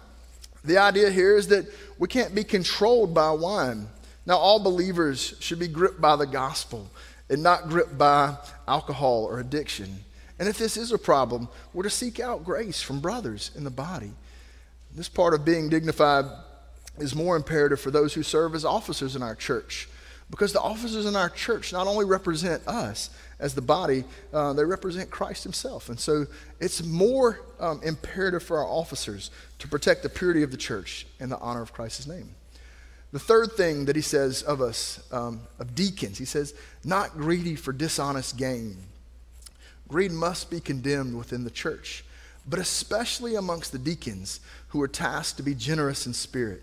The 0.65 0.79
idea 0.79 1.11
here 1.11 1.37
is 1.37 1.49
that 1.49 1.67
we 1.99 2.09
can't 2.09 2.35
be 2.35 2.45
controlled 2.45 3.15
by 3.15 3.31
wine. 3.31 3.89
Now, 4.27 4.37
all 4.37 4.61
believers 4.61 5.35
should 5.41 5.59
be 5.59 5.69
gripped 5.69 6.01
by 6.01 6.17
the 6.17 6.27
gospel 6.27 6.91
and 7.31 7.43
not 7.43 7.69
gripped 7.69 7.97
by 7.97 8.37
alcohol 8.67 9.25
or 9.25 9.41
addiction. 9.41 10.05
And 10.39 10.49
if 10.49 10.59
this 10.59 10.77
is 10.77 10.93
a 10.93 10.99
problem, 10.99 11.49
we're 11.73 11.83
to 11.83 11.91
seek 11.91 12.21
out 12.21 12.45
grace 12.45 12.81
from 12.81 13.01
brothers 13.01 13.51
in 13.57 13.65
the 13.65 13.71
body. 13.71 14.13
This 14.99 15.09
part 15.09 15.33
of 15.33 15.45
being 15.45 15.69
dignified 15.69 16.25
is 16.99 17.15
more 17.15 17.37
imperative 17.37 17.81
for 17.81 17.93
those 17.93 18.15
who 18.15 18.25
serve 18.25 18.57
as 18.57 18.65
officers 18.65 19.15
in 19.15 19.23
our 19.23 19.37
church 19.37 19.89
because 20.29 20.53
the 20.53 20.61
officers 20.61 21.07
in 21.07 21.15
our 21.15 21.31
church 21.31 21.73
not 21.73 21.87
only 21.87 22.05
represent 22.05 22.67
us 22.67 23.11
as 23.39 23.55
the 23.55 23.63
body, 23.63 24.03
uh, 24.33 24.53
they 24.55 24.65
represent 24.65 25.09
Christ 25.09 25.45
Himself. 25.45 25.89
And 25.89 26.01
so 26.01 26.27
it's 26.59 26.83
more 26.83 27.41
um, 27.61 27.81
imperative 27.85 28.43
for 28.43 28.59
our 28.59 28.67
officers 28.67 29.31
to 29.61 29.69
protect 29.69 30.03
the 30.03 30.09
purity 30.09 30.43
of 30.43 30.51
the 30.51 30.57
church 30.57 31.07
and 31.21 31.31
the 31.31 31.39
honor 31.39 31.63
of 31.63 31.73
Christ's 31.73 32.09
name. 32.09 32.35
The 33.13 33.21
third 33.21 33.53
thing 33.53 33.85
that 33.85 33.95
he 33.95 34.03
says 34.03 34.43
of 34.43 34.61
us, 34.61 35.01
um, 35.13 35.43
of 35.61 35.77
deacons, 35.77 36.19
he 36.19 36.25
says, 36.25 36.55
not 36.83 37.13
greedy 37.13 37.55
for 37.55 37.73
dishonest 37.73 38.37
gain. 38.37 38.77
Greed 39.87 40.11
must 40.11 40.51
be 40.51 40.59
condemned 40.59 41.17
within 41.17 41.45
the 41.45 41.51
church, 41.51 42.05
but 42.49 42.59
especially 42.59 43.35
amongst 43.35 43.73
the 43.73 43.79
deacons 43.79 44.41
who 44.69 44.81
are 44.81 44.89
tasked 44.89 45.37
to 45.37 45.43
be 45.43 45.55
generous 45.55 46.07
in 46.07 46.15
spirit. 46.15 46.63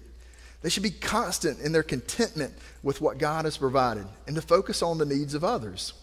They 0.62 0.70
should 0.70 0.84
be 0.84 0.89
constant 0.89 1.60
in 1.60 1.72
their 1.72 1.84
contentment 1.84 2.54
with 2.82 3.01
what 3.01 3.20
God 3.20 3.46
has 3.46 3.58
provided 3.58 4.08
and 4.25 4.36
to 4.36 4.42
focus 4.42 4.82
on 4.82 4.98
the 4.98 5.06
needs 5.06 5.36
of 5.36 5.44
others. 5.44 5.94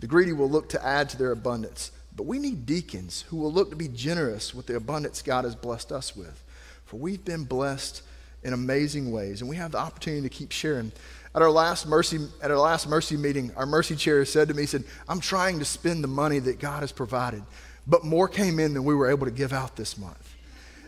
The 0.00 0.06
greedy 0.06 0.32
will 0.32 0.48
look 0.48 0.70
to 0.70 0.84
add 0.84 1.10
to 1.10 1.18
their 1.18 1.32
abundance, 1.32 1.90
but 2.16 2.26
we 2.26 2.38
need 2.38 2.64
deacons 2.64 3.22
who 3.28 3.36
will 3.36 3.52
look 3.52 3.70
to 3.70 3.76
be 3.76 3.88
generous 3.88 4.54
with 4.54 4.66
the 4.66 4.76
abundance 4.76 5.20
God 5.20 5.44
has 5.44 5.54
blessed 5.54 5.92
us 5.92 6.16
with. 6.16 6.42
For 6.86 6.96
we've 6.96 7.24
been 7.24 7.44
blessed 7.44 8.02
in 8.42 8.52
amazing 8.52 9.10
ways, 9.10 9.40
and 9.40 9.50
we 9.50 9.56
have 9.56 9.72
the 9.72 9.78
opportunity 9.78 10.22
to 10.22 10.34
keep 10.34 10.52
sharing. 10.52 10.92
At 11.34 11.42
our 11.42 11.50
last 11.50 11.86
mercy, 11.86 12.18
at 12.40 12.50
our 12.50 12.58
last 12.58 12.88
mercy 12.88 13.16
meeting, 13.16 13.52
our 13.56 13.66
mercy 13.66 13.94
chair 13.94 14.24
said 14.24 14.48
to 14.48 14.54
me, 14.54 14.64
said, 14.64 14.84
I'm 15.08 15.20
trying 15.20 15.58
to 15.58 15.64
spend 15.64 16.02
the 16.02 16.08
money 16.08 16.38
that 16.38 16.58
God 16.58 16.80
has 16.80 16.92
provided, 16.92 17.42
but 17.88 18.04
more 18.04 18.28
came 18.28 18.60
in 18.60 18.74
than 18.74 18.84
we 18.84 18.94
were 18.94 19.10
able 19.10 19.24
to 19.26 19.32
give 19.32 19.52
out 19.52 19.74
this 19.74 19.96
month. 19.96 20.36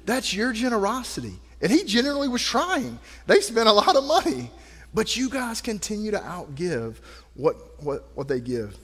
That's 0.05 0.35
your 0.35 0.53
generosity. 0.53 1.35
And 1.63 1.73
he 1.73 1.85
generally 1.85 2.29
was 2.29 2.43
trying. 2.43 2.99
They 3.27 3.41
spent 3.41 3.69
a 3.69 3.73
lot 3.73 3.97
of 3.97 4.05
money. 4.05 4.51
But 4.93 5.17
you 5.17 5.31
guys 5.31 5.61
continue 5.61 6.11
to 6.11 6.19
outgive 6.19 6.97
what, 7.35 7.83
what, 7.83 8.09
what 8.15 8.29
they 8.29 8.41
give. 8.41 8.77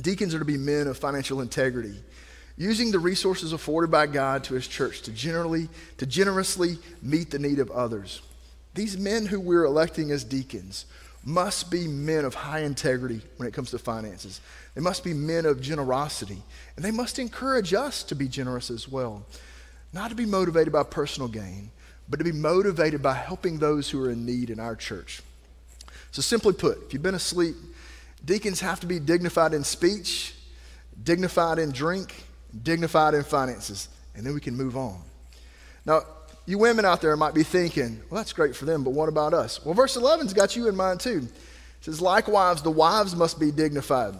Deacons 0.00 0.34
are 0.34 0.40
to 0.40 0.44
be 0.44 0.56
men 0.56 0.88
of 0.88 0.98
financial 0.98 1.40
integrity, 1.40 1.94
using 2.56 2.90
the 2.90 2.98
resources 2.98 3.52
afforded 3.52 3.90
by 3.90 4.06
God 4.06 4.42
to 4.44 4.54
his 4.54 4.66
church 4.66 5.02
to 5.02 5.12
generally, 5.12 5.68
to 5.98 6.06
generously 6.06 6.78
meet 7.00 7.30
the 7.30 7.38
need 7.38 7.60
of 7.60 7.70
others. 7.70 8.22
These 8.74 8.98
men 8.98 9.26
who 9.26 9.38
we're 9.38 9.64
electing 9.64 10.10
as 10.10 10.24
deacons 10.24 10.86
must 11.24 11.70
be 11.70 11.88
men 11.88 12.24
of 12.24 12.34
high 12.34 12.60
integrity 12.60 13.20
when 13.36 13.48
it 13.48 13.54
comes 13.54 13.70
to 13.70 13.78
finances. 13.78 14.40
They 14.74 14.80
must 14.80 15.04
be 15.04 15.14
men 15.14 15.46
of 15.46 15.60
generosity, 15.60 16.42
and 16.76 16.84
they 16.84 16.90
must 16.90 17.18
encourage 17.18 17.72
us 17.72 18.02
to 18.04 18.14
be 18.14 18.28
generous 18.28 18.70
as 18.70 18.88
well 18.88 19.24
not 19.94 20.10
to 20.10 20.16
be 20.16 20.26
motivated 20.26 20.72
by 20.72 20.82
personal 20.82 21.28
gain, 21.28 21.70
but 22.08 22.18
to 22.18 22.24
be 22.24 22.32
motivated 22.32 23.00
by 23.00 23.14
helping 23.14 23.58
those 23.58 23.88
who 23.88 24.02
are 24.02 24.10
in 24.10 24.26
need 24.26 24.50
in 24.50 24.58
our 24.58 24.74
church. 24.74 25.22
So, 26.10 26.20
simply 26.20 26.52
put, 26.52 26.78
if 26.86 26.92
you've 26.92 27.02
been 27.02 27.14
asleep, 27.14 27.54
deacons 28.24 28.60
have 28.60 28.80
to 28.80 28.86
be 28.86 28.98
dignified 28.98 29.54
in 29.54 29.62
speech, 29.64 30.34
dignified 31.02 31.58
in 31.58 31.70
drink, 31.70 32.24
dignified 32.62 33.14
in 33.14 33.22
finances, 33.22 33.88
and 34.14 34.26
then 34.26 34.34
we 34.34 34.40
can 34.40 34.56
move 34.56 34.76
on. 34.76 35.00
Now, 35.86 36.02
you 36.46 36.58
women 36.58 36.84
out 36.84 37.00
there 37.00 37.16
might 37.16 37.34
be 37.34 37.42
thinking, 37.42 38.00
well, 38.10 38.20
that's 38.20 38.32
great 38.32 38.54
for 38.54 38.64
them, 38.64 38.84
but 38.84 38.90
what 38.90 39.08
about 39.08 39.32
us? 39.32 39.64
Well, 39.64 39.74
verse 39.74 39.96
11's 39.96 40.34
got 40.34 40.56
you 40.56 40.68
in 40.68 40.76
mind 40.76 41.00
too. 41.00 41.26
It 41.28 41.84
says, 41.84 42.00
likewise, 42.00 42.62
the 42.62 42.70
wives 42.70 43.16
must 43.16 43.40
be 43.40 43.50
dignified. 43.50 44.14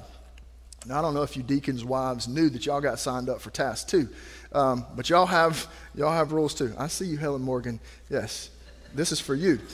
Now, 0.87 0.99
I 0.99 1.03
don't 1.03 1.15
know 1.15 1.23
if 1.23 1.37
you 1.37 1.43
deacons' 1.43 1.85
wives 1.85 2.29
knew 2.29 2.51
that 2.51 2.67
y'all 2.67 2.81
got 2.81 2.99
signed 2.99 3.29
up 3.29 3.41
for 3.41 3.51
task 3.51 3.89
too, 3.89 4.09
um, 4.53 4.85
but 4.95 5.09
y'all 5.09 5.27
have, 5.27 5.67
y'all 5.95 6.13
have 6.13 6.33
rules 6.33 6.55
too. 6.55 6.75
I 6.79 6.89
see 6.89 7.07
you, 7.07 7.17
Helen 7.17 7.43
Morgan. 7.43 7.81
Yes, 8.11 8.51
this 8.95 9.13
is 9.13 9.21
for 9.21 9.35
you. 9.35 9.61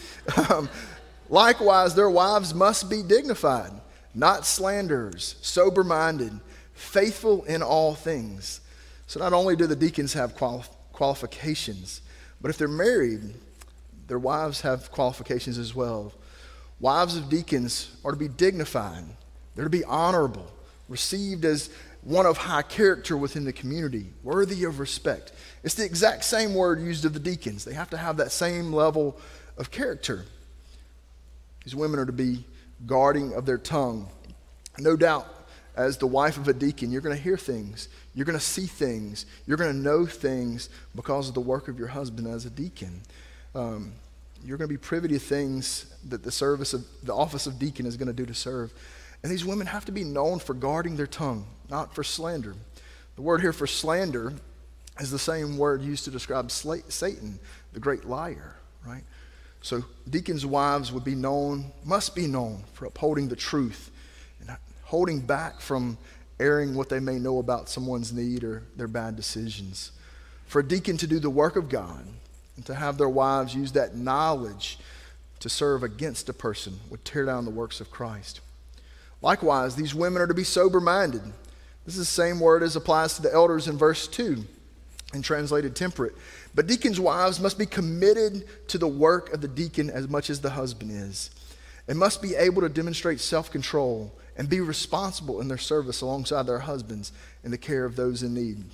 Um, 0.50 0.68
likewise, 1.28 1.94
their 1.94 2.10
wives 2.10 2.54
must 2.54 2.90
be 2.90 3.02
dignified, 3.02 3.72
not 4.14 4.46
slanderers, 4.46 5.36
sober 5.42 5.84
minded, 5.84 6.32
faithful 6.74 7.44
in 7.44 7.62
all 7.62 7.94
things. 7.94 8.60
So, 9.06 9.20
not 9.20 9.32
only 9.32 9.56
do 9.56 9.66
the 9.66 9.76
deacons 9.76 10.12
have 10.14 10.34
quali- 10.36 10.64
qualifications, 10.92 12.02
but 12.40 12.50
if 12.50 12.58
they're 12.58 12.68
married, 12.68 13.20
their 14.08 14.18
wives 14.18 14.62
have 14.62 14.90
qualifications 14.90 15.58
as 15.58 15.74
well. 15.74 16.12
Wives 16.80 17.16
of 17.16 17.28
deacons 17.28 17.94
are 18.04 18.10
to 18.10 18.16
be 18.16 18.28
dignified, 18.28 19.04
they're 19.54 19.64
to 19.64 19.70
be 19.70 19.84
honorable, 19.84 20.50
received 20.88 21.44
as 21.44 21.70
one 22.02 22.24
of 22.24 22.38
high 22.38 22.62
character 22.62 23.16
within 23.16 23.44
the 23.44 23.52
community, 23.52 24.06
worthy 24.22 24.64
of 24.64 24.80
respect. 24.80 25.32
It's 25.62 25.74
the 25.74 25.84
exact 25.84 26.24
same 26.24 26.54
word 26.54 26.80
used 26.80 27.04
of 27.04 27.12
the 27.12 27.20
deacons. 27.20 27.64
They 27.64 27.74
have 27.74 27.90
to 27.90 27.98
have 27.98 28.16
that 28.16 28.32
same 28.32 28.72
level 28.72 29.18
of 29.58 29.70
character. 29.70 30.24
These 31.64 31.74
women 31.74 32.00
are 32.00 32.06
to 32.06 32.12
be 32.12 32.44
guarding 32.86 33.34
of 33.34 33.44
their 33.44 33.58
tongue. 33.58 34.08
No 34.78 34.96
doubt, 34.96 35.26
as 35.76 35.98
the 35.98 36.06
wife 36.06 36.38
of 36.38 36.48
a 36.48 36.54
deacon, 36.54 36.90
you're 36.90 37.02
going 37.02 37.16
to 37.16 37.22
hear 37.22 37.36
things, 37.36 37.88
you're 38.14 38.26
going 38.26 38.38
to 38.38 38.44
see 38.44 38.66
things, 38.66 39.26
you're 39.46 39.56
going 39.56 39.72
to 39.72 39.78
know 39.78 40.06
things 40.06 40.68
because 40.94 41.28
of 41.28 41.34
the 41.34 41.40
work 41.40 41.68
of 41.68 41.78
your 41.78 41.88
husband 41.88 42.26
as 42.26 42.44
a 42.44 42.50
deacon. 42.50 43.00
Um, 43.54 43.92
you're 44.44 44.56
going 44.58 44.68
to 44.68 44.72
be 44.72 44.78
privy 44.78 45.08
to 45.08 45.18
things 45.18 45.94
that 46.08 46.22
the 46.22 46.32
service 46.32 46.72
of 46.74 46.84
the 47.02 47.14
office 47.14 47.46
of 47.46 47.58
deacon 47.58 47.86
is 47.86 47.96
going 47.96 48.08
to 48.08 48.12
do 48.12 48.26
to 48.26 48.34
serve. 48.34 48.72
And 49.22 49.30
these 49.30 49.44
women 49.44 49.66
have 49.66 49.84
to 49.84 49.92
be 49.92 50.02
known 50.02 50.38
for 50.38 50.54
guarding 50.54 50.96
their 50.96 51.06
tongue, 51.06 51.46
not 51.68 51.94
for 51.94 52.02
slander. 52.02 52.54
The 53.16 53.22
word 53.22 53.42
here 53.42 53.52
for 53.52 53.66
slander 53.66 54.32
is 54.98 55.10
the 55.10 55.18
same 55.18 55.58
word 55.58 55.82
used 55.82 56.04
to 56.04 56.10
describe 56.10 56.50
Satan, 56.50 57.38
the 57.72 57.80
great 57.80 58.06
liar, 58.06 58.56
right? 58.86 59.04
So 59.62 59.84
deacons' 60.08 60.46
wives 60.46 60.90
would 60.90 61.04
be 61.04 61.14
known, 61.14 61.70
must 61.84 62.14
be 62.14 62.26
known 62.26 62.64
for 62.72 62.86
upholding 62.86 63.28
the 63.28 63.36
truth 63.36 63.90
and 64.40 64.56
holding 64.84 65.20
back 65.20 65.60
from 65.60 65.98
airing 66.40 66.74
what 66.74 66.88
they 66.88 66.98
may 66.98 67.18
know 67.18 67.38
about 67.38 67.68
someone's 67.68 68.12
need 68.12 68.42
or 68.42 68.64
their 68.76 68.88
bad 68.88 69.14
decisions. 69.14 69.92
For 70.46 70.60
a 70.60 70.66
deacon 70.66 70.96
to 70.96 71.06
do 71.06 71.20
the 71.20 71.30
work 71.30 71.54
of 71.54 71.68
God 71.68 72.04
and 72.56 72.66
to 72.66 72.74
have 72.74 72.98
their 72.98 73.08
wives 73.08 73.54
use 73.54 73.72
that 73.72 73.96
knowledge 73.96 74.78
to 75.38 75.48
serve 75.48 75.82
against 75.82 76.28
a 76.28 76.32
person 76.32 76.80
would 76.90 77.04
tear 77.04 77.24
down 77.24 77.44
the 77.44 77.50
works 77.50 77.80
of 77.80 77.90
Christ. 77.90 78.40
Likewise, 79.22 79.76
these 79.76 79.94
women 79.94 80.22
are 80.22 80.26
to 80.26 80.34
be 80.34 80.44
sober 80.44 80.80
minded. 80.80 81.22
This 81.84 81.96
is 81.96 82.00
the 82.00 82.04
same 82.04 82.40
word 82.40 82.62
as 82.62 82.76
applies 82.76 83.14
to 83.14 83.22
the 83.22 83.32
elders 83.32 83.68
in 83.68 83.78
verse 83.78 84.06
2 84.08 84.44
and 85.12 85.24
translated 85.24 85.74
temperate. 85.74 86.14
But 86.54 86.66
deacons' 86.66 87.00
wives 87.00 87.40
must 87.40 87.58
be 87.58 87.66
committed 87.66 88.44
to 88.68 88.78
the 88.78 88.88
work 88.88 89.32
of 89.32 89.40
the 89.40 89.48
deacon 89.48 89.90
as 89.90 90.08
much 90.08 90.30
as 90.30 90.40
the 90.40 90.50
husband 90.50 90.90
is, 90.90 91.30
and 91.88 91.98
must 91.98 92.22
be 92.22 92.34
able 92.34 92.62
to 92.62 92.68
demonstrate 92.68 93.20
self 93.20 93.50
control 93.50 94.12
and 94.36 94.48
be 94.48 94.60
responsible 94.60 95.40
in 95.40 95.48
their 95.48 95.58
service 95.58 96.00
alongside 96.00 96.46
their 96.46 96.60
husbands 96.60 97.12
in 97.44 97.50
the 97.50 97.58
care 97.58 97.84
of 97.84 97.96
those 97.96 98.22
in 98.22 98.34
need. 98.34 98.64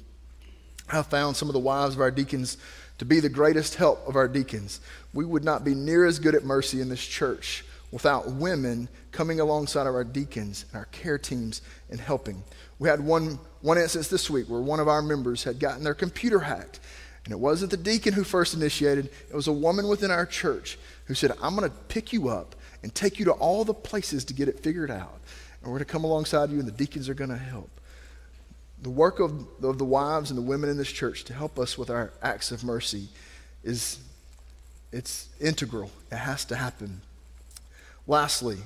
I 0.89 1.03
found 1.03 1.37
some 1.37 1.49
of 1.49 1.53
the 1.53 1.59
wives 1.59 1.95
of 1.95 2.01
our 2.01 2.11
deacons 2.11 2.59
to 2.99 3.05
be 3.05 3.21
the 3.21 3.29
greatest 3.29 3.75
help 3.75 4.07
of 4.09 4.17
our 4.17 4.29
deacons. 4.29 4.81
We 5.13 5.25
would 5.25 5.45
not 5.45 5.65
be 5.65 5.75
near 5.75 6.07
as 6.07 6.19
good 6.19 6.35
at 6.35 6.45
mercy 6.45 6.81
in 6.81 6.89
this 6.89 7.05
church 7.05 7.65
without 7.91 8.31
women 8.33 8.89
coming 9.13 9.41
alongside 9.41 9.87
of 9.87 9.95
our 9.95 10.05
deacons 10.05 10.65
and 10.71 10.79
our 10.79 10.87
care 10.87 11.19
teams 11.19 11.63
and 11.91 12.01
helping. 12.01 12.43
We 12.79 12.89
had 12.89 13.01
one, 13.01 13.39
one 13.63 13.79
instance 13.79 14.09
this 14.09 14.29
week 14.29 14.49
where 14.49 14.61
one 14.61 14.81
of 14.81 14.89
our 14.89 15.03
members 15.03 15.45
had 15.45 15.59
gotten 15.59 15.85
their 15.85 15.95
computer 15.95 16.41
hacked. 16.41 16.81
And 17.25 17.33
it 17.33 17.39
wasn't 17.39 17.73
the 17.73 17.77
deacon 17.77 18.15
who 18.15 18.23
first 18.23 18.55
initiated, 18.55 19.07
it 19.29 19.35
was 19.35 19.49
a 19.49 19.53
woman 19.53 19.89
within 19.89 20.13
our 20.13 20.27
church 20.27 20.79
who 21.07 21.15
said, 21.15 21.33
I'm 21.43 21.57
going 21.57 21.69
to 21.69 21.77
pick 21.89 22.13
you 22.13 22.29
up 22.29 22.55
and 22.83 22.95
take 22.95 23.19
you 23.19 23.25
to 23.25 23.33
all 23.33 23.65
the 23.65 23.75
places 23.75 24.25
to 24.27 24.35
get 24.35 24.49
it 24.49 24.61
figured 24.61 24.93
out. 24.93 25.19
And 25.67 25.73
we're 25.73 25.81
going 25.81 25.87
to 25.87 25.93
come 25.93 26.05
alongside 26.05 26.51
you, 26.51 26.61
and 26.61 26.69
the 26.69 26.71
deacons 26.71 27.09
are 27.09 27.15
going 27.15 27.31
to 27.31 27.37
help. 27.37 27.81
The 28.83 28.89
work 28.89 29.19
of, 29.19 29.49
of 29.65 29.79
the 29.79 29.85
wives 29.85 30.31
and 30.31 30.39
the 30.39 30.43
women 30.43 30.71
in 30.71 30.77
this 30.77 30.93
church 30.93 31.25
to 31.25 31.35
help 31.35 31.59
us 31.59 31.77
with 31.77 31.91
our 31.91 32.13
acts 32.23 32.53
of 32.53 32.63
mercy 32.63 33.09
is 33.65 33.99
it's 34.93 35.29
integral. 35.41 35.91
It 36.13 36.19
has 36.19 36.45
to 36.45 36.55
happen. 36.55 37.01
Lastly, 38.07 38.59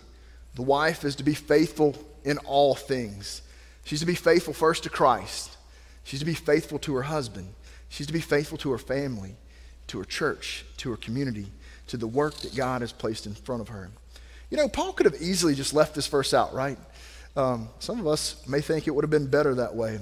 the 0.56 0.60
wife 0.60 1.02
is 1.02 1.16
to 1.16 1.22
be 1.22 1.32
faithful 1.32 1.96
in 2.22 2.36
all 2.38 2.74
things. 2.74 3.40
She's 3.84 4.00
to 4.00 4.06
be 4.06 4.14
faithful 4.14 4.52
first 4.52 4.82
to 4.82 4.90
Christ. 4.90 5.56
She's 6.04 6.20
to 6.20 6.26
be 6.26 6.34
faithful 6.34 6.78
to 6.80 6.94
her 6.96 7.04
husband. 7.04 7.48
She's 7.88 8.08
to 8.08 8.12
be 8.12 8.20
faithful 8.20 8.58
to 8.58 8.72
her 8.72 8.78
family, 8.78 9.36
to 9.86 9.98
her 10.00 10.04
church, 10.04 10.66
to 10.76 10.90
her 10.90 10.98
community, 10.98 11.46
to 11.86 11.96
the 11.96 12.06
work 12.06 12.34
that 12.40 12.54
God 12.54 12.82
has 12.82 12.92
placed 12.92 13.24
in 13.24 13.32
front 13.32 13.62
of 13.62 13.68
her. 13.68 13.88
You 14.50 14.56
know, 14.56 14.68
Paul 14.68 14.92
could 14.92 15.06
have 15.06 15.22
easily 15.22 15.54
just 15.54 15.72
left 15.72 15.94
this 15.94 16.08
verse 16.08 16.34
out, 16.34 16.52
right? 16.52 16.76
Um, 17.36 17.68
some 17.78 18.00
of 18.00 18.06
us 18.06 18.46
may 18.48 18.60
think 18.60 18.86
it 18.86 18.90
would 18.90 19.04
have 19.04 19.10
been 19.10 19.28
better 19.28 19.54
that 19.54 19.74
way. 19.74 20.00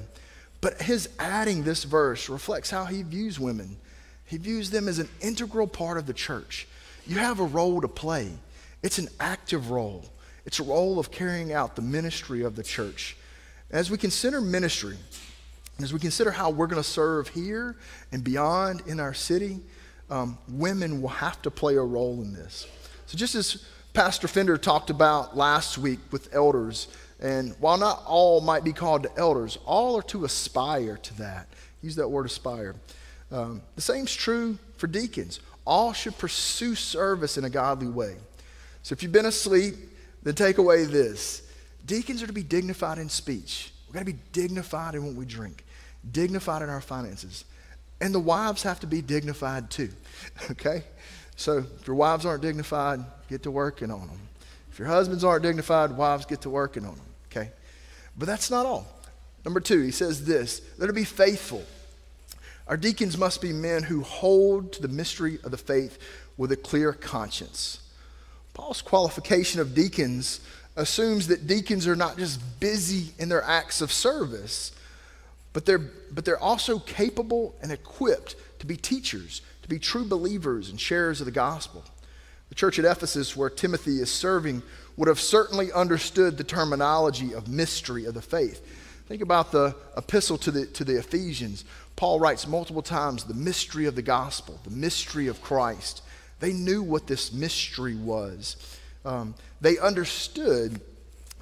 But 0.61 0.83
his 0.83 1.09
adding 1.19 1.63
this 1.63 1.85
verse 1.85 2.29
reflects 2.29 2.71
how 2.71 2.85
he 2.85 3.03
views 3.03 3.39
women. 3.39 3.77
He 4.25 4.37
views 4.39 4.71
them 4.71 4.89
as 4.89 4.99
an 4.99 5.09
integral 5.21 5.67
part 5.67 5.99
of 5.99 6.07
the 6.07 6.13
church. 6.13 6.67
You 7.07 7.17
have 7.19 7.41
a 7.41 7.45
role 7.45 7.81
to 7.81 7.89
play. 7.89 8.31
It's 8.83 8.99
an 8.99 9.09
active 9.19 9.71
role, 9.71 10.05
it's 10.45 10.61
a 10.61 10.63
role 10.63 10.99
of 10.99 11.11
carrying 11.11 11.53
out 11.53 11.77
the 11.77 11.83
ministry 11.83 12.43
of 12.43 12.57
the 12.57 12.63
church. 12.63 13.17
As 13.71 13.91
we 13.91 13.99
consider 13.99 14.41
ministry, 14.41 14.97
as 15.81 15.93
we 15.93 15.99
consider 15.99 16.31
how 16.31 16.51
we're 16.51 16.67
going 16.67 16.83
to 16.83 16.89
serve 16.89 17.29
here 17.29 17.77
and 18.13 18.25
beyond 18.25 18.83
in 18.87 18.99
our 18.99 19.13
city, 19.15 19.61
um, 20.11 20.39
women 20.49 21.03
will 21.03 21.11
have 21.11 21.43
to 21.43 21.51
play 21.51 21.77
a 21.77 21.83
role 21.83 22.23
in 22.23 22.33
this. 22.33 22.67
So, 23.07 23.19
just 23.19 23.35
as 23.35 23.65
Pastor 23.93 24.27
Fender 24.27 24.57
talked 24.57 24.91
about 24.91 25.37
last 25.37 25.77
week 25.77 25.99
with 26.11 26.33
elders, 26.33 26.89
and 27.21 27.55
while 27.59 27.77
not 27.77 28.03
all 28.07 28.41
might 28.41 28.65
be 28.65 28.73
called 28.73 29.03
to 29.03 29.11
elders, 29.17 29.59
all 29.65 29.97
are 29.97 30.03
to 30.03 30.25
aspire 30.25 30.97
to 30.99 31.19
that. 31.19 31.49
Use 31.83 31.97
that 31.97 32.09
word 32.09 32.27
aspire. 32.27 32.75
Um, 33.31 33.63
the 33.75 33.81
same's 33.81 34.15
true 34.15 34.59
for 34.77 34.87
deacons. 34.87 35.41
All 35.67 35.93
should 35.93 36.17
pursue 36.17 36.75
service 36.75 37.37
in 37.37 37.45
a 37.45 37.51
godly 37.51 37.89
way. 37.89 38.17
So 38.83 38.93
if 38.93 39.03
you've 39.03 39.13
been 39.13 39.27
asleep, 39.27 39.75
then 40.23 40.35
take 40.35 40.59
away 40.59 40.85
this. 40.85 41.43
Deacons 41.85 42.23
are 42.23 42.27
to 42.27 42.33
be 42.33 42.43
dignified 42.43 42.99
in 42.99 43.09
speech. 43.09 43.73
We've 43.87 43.95
got 43.95 44.01
to 44.01 44.07
be 44.07 44.19
dignified 44.33 44.95
in 44.95 45.05
what 45.05 45.15
we 45.15 45.25
drink, 45.25 45.65
dignified 46.11 46.63
in 46.63 46.69
our 46.69 46.81
finances. 46.81 47.45
And 48.01 48.15
the 48.15 48.21
wives 48.21 48.63
have 48.63 48.81
to 48.81 48.87
be 48.87 49.03
dignified 49.03 49.71
too. 49.71 49.91
Okay? 50.51 50.85
So 51.37 51.59
if 51.59 51.87
your 51.87 51.95
wives 51.95 52.27
aren't 52.27 52.43
dignified, 52.43 52.99
get 53.29 53.45
to 53.45 53.51
working 53.53 53.93
on 53.93 54.09
them. 54.09 54.19
If 54.73 54.79
your 54.81 54.89
husbands 54.89 55.23
aren't 55.23 55.45
dignified, 55.45 55.93
wives 55.97 56.27
get 56.27 56.41
to 56.41 56.51
working 56.51 56.85
on 56.85 56.97
them. 56.97 57.08
Okay? 57.31 57.51
But 58.17 58.27
that's 58.27 58.51
not 58.51 58.67
all. 58.67 58.87
Number 59.45 59.61
two, 59.61 59.81
he 59.83 59.91
says 59.91 60.25
this 60.25 60.61
they're 60.79 60.89
to 60.89 60.93
be 60.93 61.05
faithful. 61.05 61.65
Our 62.67 62.77
deacons 62.77 63.17
must 63.17 63.41
be 63.41 63.53
men 63.53 63.83
who 63.83 64.03
hold 64.03 64.75
to 64.75 64.83
the 64.83 64.89
mystery 64.89 65.39
of 65.43 65.51
the 65.51 65.57
faith 65.57 65.99
with 66.37 66.53
a 66.53 66.57
clear 66.57 66.93
conscience. 66.93 67.81
Paul's 68.53 68.83
qualification 68.83 69.61
of 69.61 69.75
deacons 69.75 70.41
assumes 70.77 71.29
that 71.29 71.47
deacons 71.47 71.87
are 71.87 71.97
not 71.97 72.19
just 72.19 72.41
busy 72.61 73.13
in 73.19 73.29
their 73.29 73.43
acts 73.43 73.81
of 73.81 73.91
service, 73.91 74.73
but 75.53 75.65
they're, 75.65 75.79
but 75.79 76.25
they're 76.25 76.39
also 76.39 76.79
capable 76.79 77.55
and 77.63 77.73
equipped 77.73 78.37
to 78.59 78.67
be 78.67 78.77
teachers, 78.77 79.41
to 79.63 79.69
be 79.69 79.79
true 79.79 80.05
believers 80.05 80.69
and 80.71 80.81
sharers 80.81 81.21
of 81.21 81.25
the 81.25 81.33
gospel. 81.33 81.85
The 82.49 82.55
church 82.55 82.79
at 82.79 82.85
Ephesus, 82.85 83.37
where 83.37 83.51
Timothy 83.51 84.01
is 84.01 84.11
serving, 84.11 84.63
would 84.99 85.09
have 85.09 85.21
certainly 85.21 85.73
understood 85.73 86.37
the 86.37 86.45
terminology 86.45 87.33
of 87.33 87.49
mystery 87.49 88.05
of 88.05 88.13
the 88.13 88.21
faith. 88.21 88.67
Think 89.07 89.23
about 89.23 89.53
the 89.53 89.75
epistle 89.97 90.37
to 90.39 90.51
the, 90.51 90.67
to 90.67 90.85
the 90.85 90.99
Ephesians. 90.99 91.65
Paul 91.97 92.21
writes 92.21 92.47
multiple 92.47 92.83
times 92.83 93.25
the 93.25 93.33
mystery 93.33 93.87
of 93.87 93.95
the 93.95 94.03
gospel, 94.03 94.61
the 94.65 94.71
mystery 94.71 95.29
of 95.29 95.41
Christ. 95.41 96.03
They 96.41 96.53
knew 96.53 96.83
what 96.83 97.07
this 97.07 97.33
mystery 97.33 97.97
was. 97.97 98.57
Um, 99.07 99.35
they 99.63 99.79
understood 99.79 100.81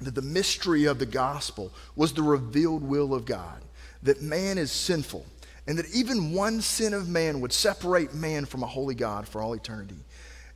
that 0.01 0.15
the 0.15 0.21
mystery 0.21 0.85
of 0.85 0.99
the 0.99 1.05
gospel 1.05 1.73
was 1.97 2.13
the 2.13 2.23
revealed 2.23 2.83
will 2.83 3.13
of 3.13 3.25
God, 3.25 3.61
that 4.03 4.21
man 4.21 4.57
is 4.57 4.71
sinful 4.71 5.25
and 5.67 5.77
that 5.77 5.93
even 5.93 6.31
one 6.31 6.61
sin 6.61 6.93
of 6.93 7.09
man 7.09 7.41
would 7.41 7.51
separate 7.51 8.13
man 8.13 8.45
from 8.45 8.63
a 8.63 8.67
holy 8.67 8.95
God 8.95 9.27
for 9.27 9.41
all 9.41 9.53
eternity. 9.53 9.97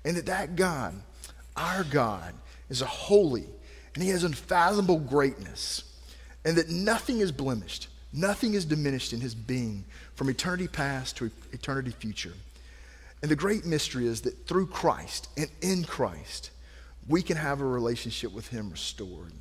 And 0.05 0.15
that 0.15 0.27
that 0.27 0.55
God, 0.55 0.96
our 1.58 1.84
God, 1.84 2.34
is 2.72 2.82
a 2.82 2.88
holy 2.88 3.46
and 3.94 4.04
he 4.04 4.10
has 4.10 4.24
unfathomable 4.24 5.00
greatness, 5.00 5.84
and 6.46 6.56
that 6.56 6.70
nothing 6.70 7.20
is 7.20 7.32
blemished, 7.32 7.90
nothing 8.13 8.54
is 8.54 8.63
diminished 8.63 9.12
in 9.12 9.20
his 9.20 9.36
being 9.36 9.84
from 10.16 10.30
eternity 10.30 10.68
past 10.68 11.18
to 11.18 11.30
eternity 11.51 11.92
future. 11.92 12.34
And 13.22 13.30
the 13.30 13.36
great 13.36 13.66
mystery 13.66 14.08
is 14.08 14.22
that 14.22 14.48
through 14.48 14.68
Christ 14.68 15.28
and 15.38 15.50
in 15.62 15.84
Christ, 15.84 16.51
we 17.08 17.22
can 17.22 17.36
have 17.36 17.60
a 17.60 17.66
relationship 17.66 18.32
with 18.32 18.48
him 18.48 18.72
restored. 18.72 19.34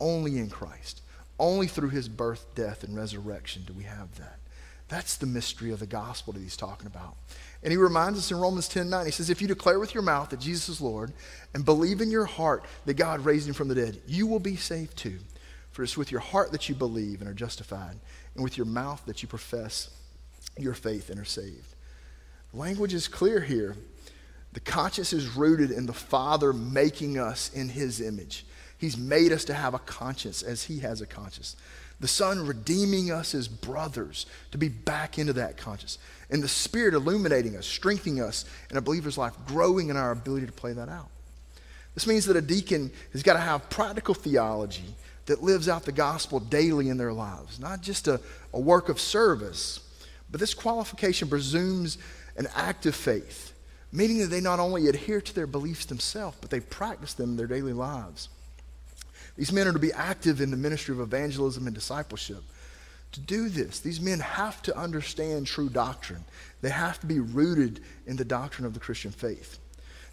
Only 0.00 0.38
in 0.38 0.48
Christ. 0.48 1.02
Only 1.38 1.66
through 1.66 1.90
his 1.90 2.08
birth, 2.08 2.46
death, 2.54 2.82
and 2.82 2.96
resurrection 2.96 3.64
do 3.66 3.74
we 3.74 3.84
have 3.84 4.16
that. 4.18 4.38
That's 4.88 5.16
the 5.16 5.26
mystery 5.26 5.72
of 5.72 5.80
the 5.80 5.86
gospel 5.86 6.32
that 6.32 6.40
he's 6.40 6.56
talking 6.56 6.86
about. 6.86 7.16
And 7.62 7.72
he 7.72 7.76
reminds 7.76 8.18
us 8.18 8.30
in 8.30 8.38
Romans 8.38 8.68
10 8.68 8.88
9, 8.88 9.06
he 9.06 9.12
says, 9.12 9.30
If 9.30 9.42
you 9.42 9.48
declare 9.48 9.80
with 9.80 9.94
your 9.94 10.02
mouth 10.02 10.30
that 10.30 10.40
Jesus 10.40 10.68
is 10.68 10.80
Lord 10.80 11.12
and 11.54 11.64
believe 11.64 12.00
in 12.00 12.10
your 12.10 12.24
heart 12.24 12.64
that 12.84 12.94
God 12.94 13.24
raised 13.24 13.48
him 13.48 13.54
from 13.54 13.68
the 13.68 13.74
dead, 13.74 14.00
you 14.06 14.26
will 14.26 14.38
be 14.38 14.56
saved 14.56 14.96
too. 14.96 15.18
For 15.72 15.82
it's 15.82 15.96
with 15.96 16.10
your 16.10 16.20
heart 16.20 16.52
that 16.52 16.68
you 16.68 16.74
believe 16.74 17.20
and 17.20 17.28
are 17.28 17.34
justified, 17.34 17.96
and 18.34 18.44
with 18.44 18.56
your 18.56 18.66
mouth 18.66 19.02
that 19.06 19.22
you 19.22 19.28
profess 19.28 19.90
your 20.56 20.74
faith 20.74 21.10
and 21.10 21.20
are 21.20 21.24
saved. 21.24 21.74
The 22.52 22.58
language 22.58 22.94
is 22.94 23.08
clear 23.08 23.40
here. 23.40 23.76
The 24.52 24.60
conscience 24.60 25.12
is 25.12 25.36
rooted 25.36 25.70
in 25.70 25.84
the 25.84 25.92
Father 25.92 26.52
making 26.52 27.18
us 27.18 27.52
in 27.52 27.68
his 27.68 28.00
image. 28.00 28.46
He's 28.78 28.96
made 28.96 29.32
us 29.32 29.44
to 29.46 29.54
have 29.54 29.74
a 29.74 29.78
conscience 29.78 30.42
as 30.42 30.64
he 30.64 30.78
has 30.78 31.00
a 31.00 31.06
conscience. 31.06 31.56
The 32.00 32.08
Son 32.08 32.46
redeeming 32.46 33.10
us 33.10 33.34
as 33.34 33.48
brothers 33.48 34.26
to 34.50 34.58
be 34.58 34.68
back 34.68 35.18
into 35.18 35.32
that 35.34 35.56
conscience. 35.56 35.98
And 36.30 36.42
the 36.42 36.48
Spirit 36.48 36.94
illuminating 36.94 37.56
us, 37.56 37.66
strengthening 37.66 38.20
us 38.20 38.44
in 38.70 38.76
a 38.76 38.82
believer's 38.82 39.16
life, 39.16 39.34
growing 39.46 39.88
in 39.88 39.96
our 39.96 40.10
ability 40.10 40.46
to 40.46 40.52
play 40.52 40.72
that 40.74 40.88
out. 40.88 41.08
This 41.94 42.06
means 42.06 42.26
that 42.26 42.36
a 42.36 42.42
deacon 42.42 42.90
has 43.12 43.22
got 43.22 43.32
to 43.34 43.40
have 43.40 43.70
practical 43.70 44.14
theology 44.14 44.94
that 45.24 45.42
lives 45.42 45.68
out 45.68 45.84
the 45.84 45.92
gospel 45.92 46.38
daily 46.38 46.90
in 46.90 46.98
their 46.98 47.12
lives, 47.12 47.58
not 47.58 47.80
just 47.80 48.06
a, 48.08 48.20
a 48.52 48.60
work 48.60 48.90
of 48.90 49.00
service, 49.00 49.80
but 50.30 50.38
this 50.38 50.52
qualification 50.52 51.28
presumes 51.28 51.96
an 52.36 52.48
active 52.54 52.94
faith, 52.94 53.54
meaning 53.90 54.18
that 54.18 54.26
they 54.26 54.40
not 54.40 54.60
only 54.60 54.88
adhere 54.88 55.22
to 55.22 55.34
their 55.34 55.46
beliefs 55.46 55.86
themselves, 55.86 56.36
but 56.40 56.50
they 56.50 56.60
practice 56.60 57.14
them 57.14 57.30
in 57.30 57.36
their 57.36 57.46
daily 57.46 57.72
lives. 57.72 58.28
These 59.36 59.52
men 59.52 59.68
are 59.68 59.72
to 59.72 59.78
be 59.78 59.92
active 59.92 60.40
in 60.40 60.50
the 60.50 60.56
ministry 60.56 60.94
of 60.94 61.00
evangelism 61.00 61.66
and 61.66 61.74
discipleship. 61.74 62.42
To 63.12 63.20
do 63.20 63.48
this, 63.48 63.80
these 63.80 64.00
men 64.00 64.20
have 64.20 64.62
to 64.62 64.76
understand 64.76 65.46
true 65.46 65.68
doctrine. 65.68 66.24
They 66.60 66.70
have 66.70 67.00
to 67.00 67.06
be 67.06 67.20
rooted 67.20 67.80
in 68.06 68.16
the 68.16 68.24
doctrine 68.24 68.66
of 68.66 68.74
the 68.74 68.80
Christian 68.80 69.10
faith. 69.10 69.58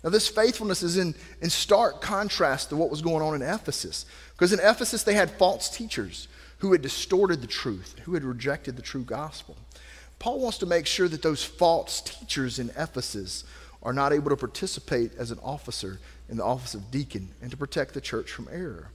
Now, 0.03 0.09
this 0.09 0.27
faithfulness 0.27 0.83
is 0.83 0.97
in, 0.97 1.15
in 1.41 1.49
stark 1.49 2.01
contrast 2.01 2.69
to 2.69 2.75
what 2.75 2.89
was 2.89 3.01
going 3.01 3.21
on 3.21 3.35
in 3.35 3.41
Ephesus. 3.41 4.05
Because 4.33 4.51
in 4.51 4.59
Ephesus, 4.59 5.03
they 5.03 5.13
had 5.13 5.31
false 5.31 5.69
teachers 5.69 6.27
who 6.57 6.73
had 6.73 6.81
distorted 6.81 7.41
the 7.41 7.47
truth, 7.47 7.95
who 8.03 8.13
had 8.13 8.23
rejected 8.23 8.75
the 8.75 8.81
true 8.81 9.03
gospel. 9.03 9.55
Paul 10.19 10.39
wants 10.39 10.57
to 10.59 10.65
make 10.65 10.85
sure 10.85 11.07
that 11.07 11.21
those 11.21 11.43
false 11.43 12.01
teachers 12.01 12.59
in 12.59 12.69
Ephesus 12.77 13.43
are 13.81 13.93
not 13.93 14.13
able 14.13 14.29
to 14.29 14.37
participate 14.37 15.11
as 15.17 15.31
an 15.31 15.39
officer 15.43 15.99
in 16.29 16.37
the 16.37 16.43
office 16.43 16.73
of 16.73 16.91
deacon 16.91 17.29
and 17.41 17.51
to 17.51 17.57
protect 17.57 17.93
the 17.93 18.01
church 18.01 18.31
from 18.31 18.47
error. 18.51 18.89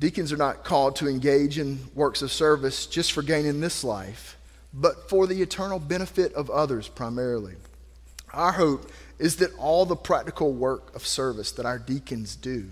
Deacons 0.00 0.32
are 0.32 0.38
not 0.38 0.64
called 0.64 0.96
to 0.96 1.08
engage 1.08 1.58
in 1.58 1.78
works 1.94 2.22
of 2.22 2.32
service 2.32 2.86
just 2.86 3.12
for 3.12 3.20
gain 3.20 3.44
in 3.44 3.60
this 3.60 3.84
life, 3.84 4.38
but 4.72 5.10
for 5.10 5.26
the 5.26 5.42
eternal 5.42 5.78
benefit 5.78 6.32
of 6.32 6.48
others 6.48 6.88
primarily. 6.88 7.54
Our 8.32 8.52
hope 8.52 8.90
is 9.18 9.36
that 9.36 9.54
all 9.58 9.84
the 9.84 9.96
practical 9.96 10.54
work 10.54 10.96
of 10.96 11.06
service 11.06 11.52
that 11.52 11.66
our 11.66 11.78
deacons 11.78 12.34
do, 12.34 12.70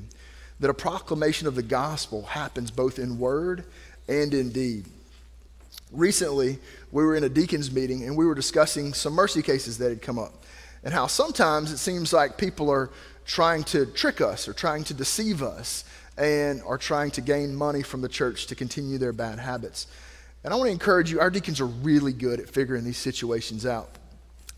that 0.61 0.71
a 0.71 0.75
proclamation 0.75 1.47
of 1.47 1.55
the 1.55 1.63
gospel 1.63 2.23
happens 2.23 2.71
both 2.71 2.99
in 2.99 3.19
word 3.19 3.65
and 4.09 4.33
in 4.33 4.49
deed. 4.49 4.87
Recently, 5.93 6.59
we 6.93 7.05
were 7.05 7.15
in 7.15 7.25
a 7.25 7.29
deacons 7.29 7.71
meeting 7.71 8.05
and 8.05 8.17
we 8.17 8.25
were 8.25 8.35
discussing 8.35 8.95
some 8.95 9.13
mercy 9.13 9.43
cases 9.43 9.77
that 9.79 9.91
had 9.91 10.01
come 10.01 10.19
up 10.19 10.33
and 10.83 10.95
how 10.95 11.07
sometimes 11.07 11.73
it 11.73 11.79
seems 11.79 12.11
like 12.11 12.39
people 12.39 12.71
are 12.71 12.89
trying 13.27 13.65
to 13.65 13.85
trick 13.85 14.23
us 14.23 14.49
or 14.49 14.55
trying 14.55 14.85
to 14.85 14.95
deceive 14.95 15.43
us 15.43 15.85
and 16.19 16.61
are 16.67 16.77
trying 16.77 17.13
to 17.13 17.21
gain 17.21 17.55
money 17.55 17.83
from 17.83 18.01
the 18.01 18.09
church 18.09 18.49
to 18.49 18.55
continue 18.55 18.99
their 18.99 19.13
bad 19.13 19.39
habits. 19.39 19.87
And 20.43 20.53
I 20.53 20.57
want 20.57 20.69
to 20.69 20.73
encourage 20.73 21.11
you, 21.11 21.21
our 21.21 21.31
deacons 21.31 21.61
are 21.61 21.67
really 21.67 22.13
good 22.13 22.41
at 22.41 22.51
figuring 22.51 22.85
these 22.85 22.99
situations 22.99 23.65
out. 23.65 23.91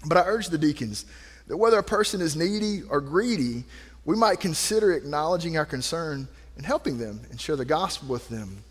But 0.06 0.16
I 0.16 0.22
urge 0.22 0.48
the 0.48 0.58
deacons 0.58 1.04
that 1.46 1.56
whether 1.56 1.78
a 1.78 1.82
person 1.82 2.22
is 2.22 2.34
needy 2.34 2.82
or 2.88 3.00
greedy, 3.00 3.64
we 4.04 4.16
might 4.16 4.40
consider 4.40 4.92
acknowledging 4.92 5.58
our 5.58 5.66
concern 5.66 6.28
and 6.56 6.64
helping 6.64 6.96
them 6.96 7.20
and 7.30 7.40
share 7.40 7.56
the 7.56 7.64
gospel 7.64 8.08
with 8.08 8.28
them. 8.28 8.64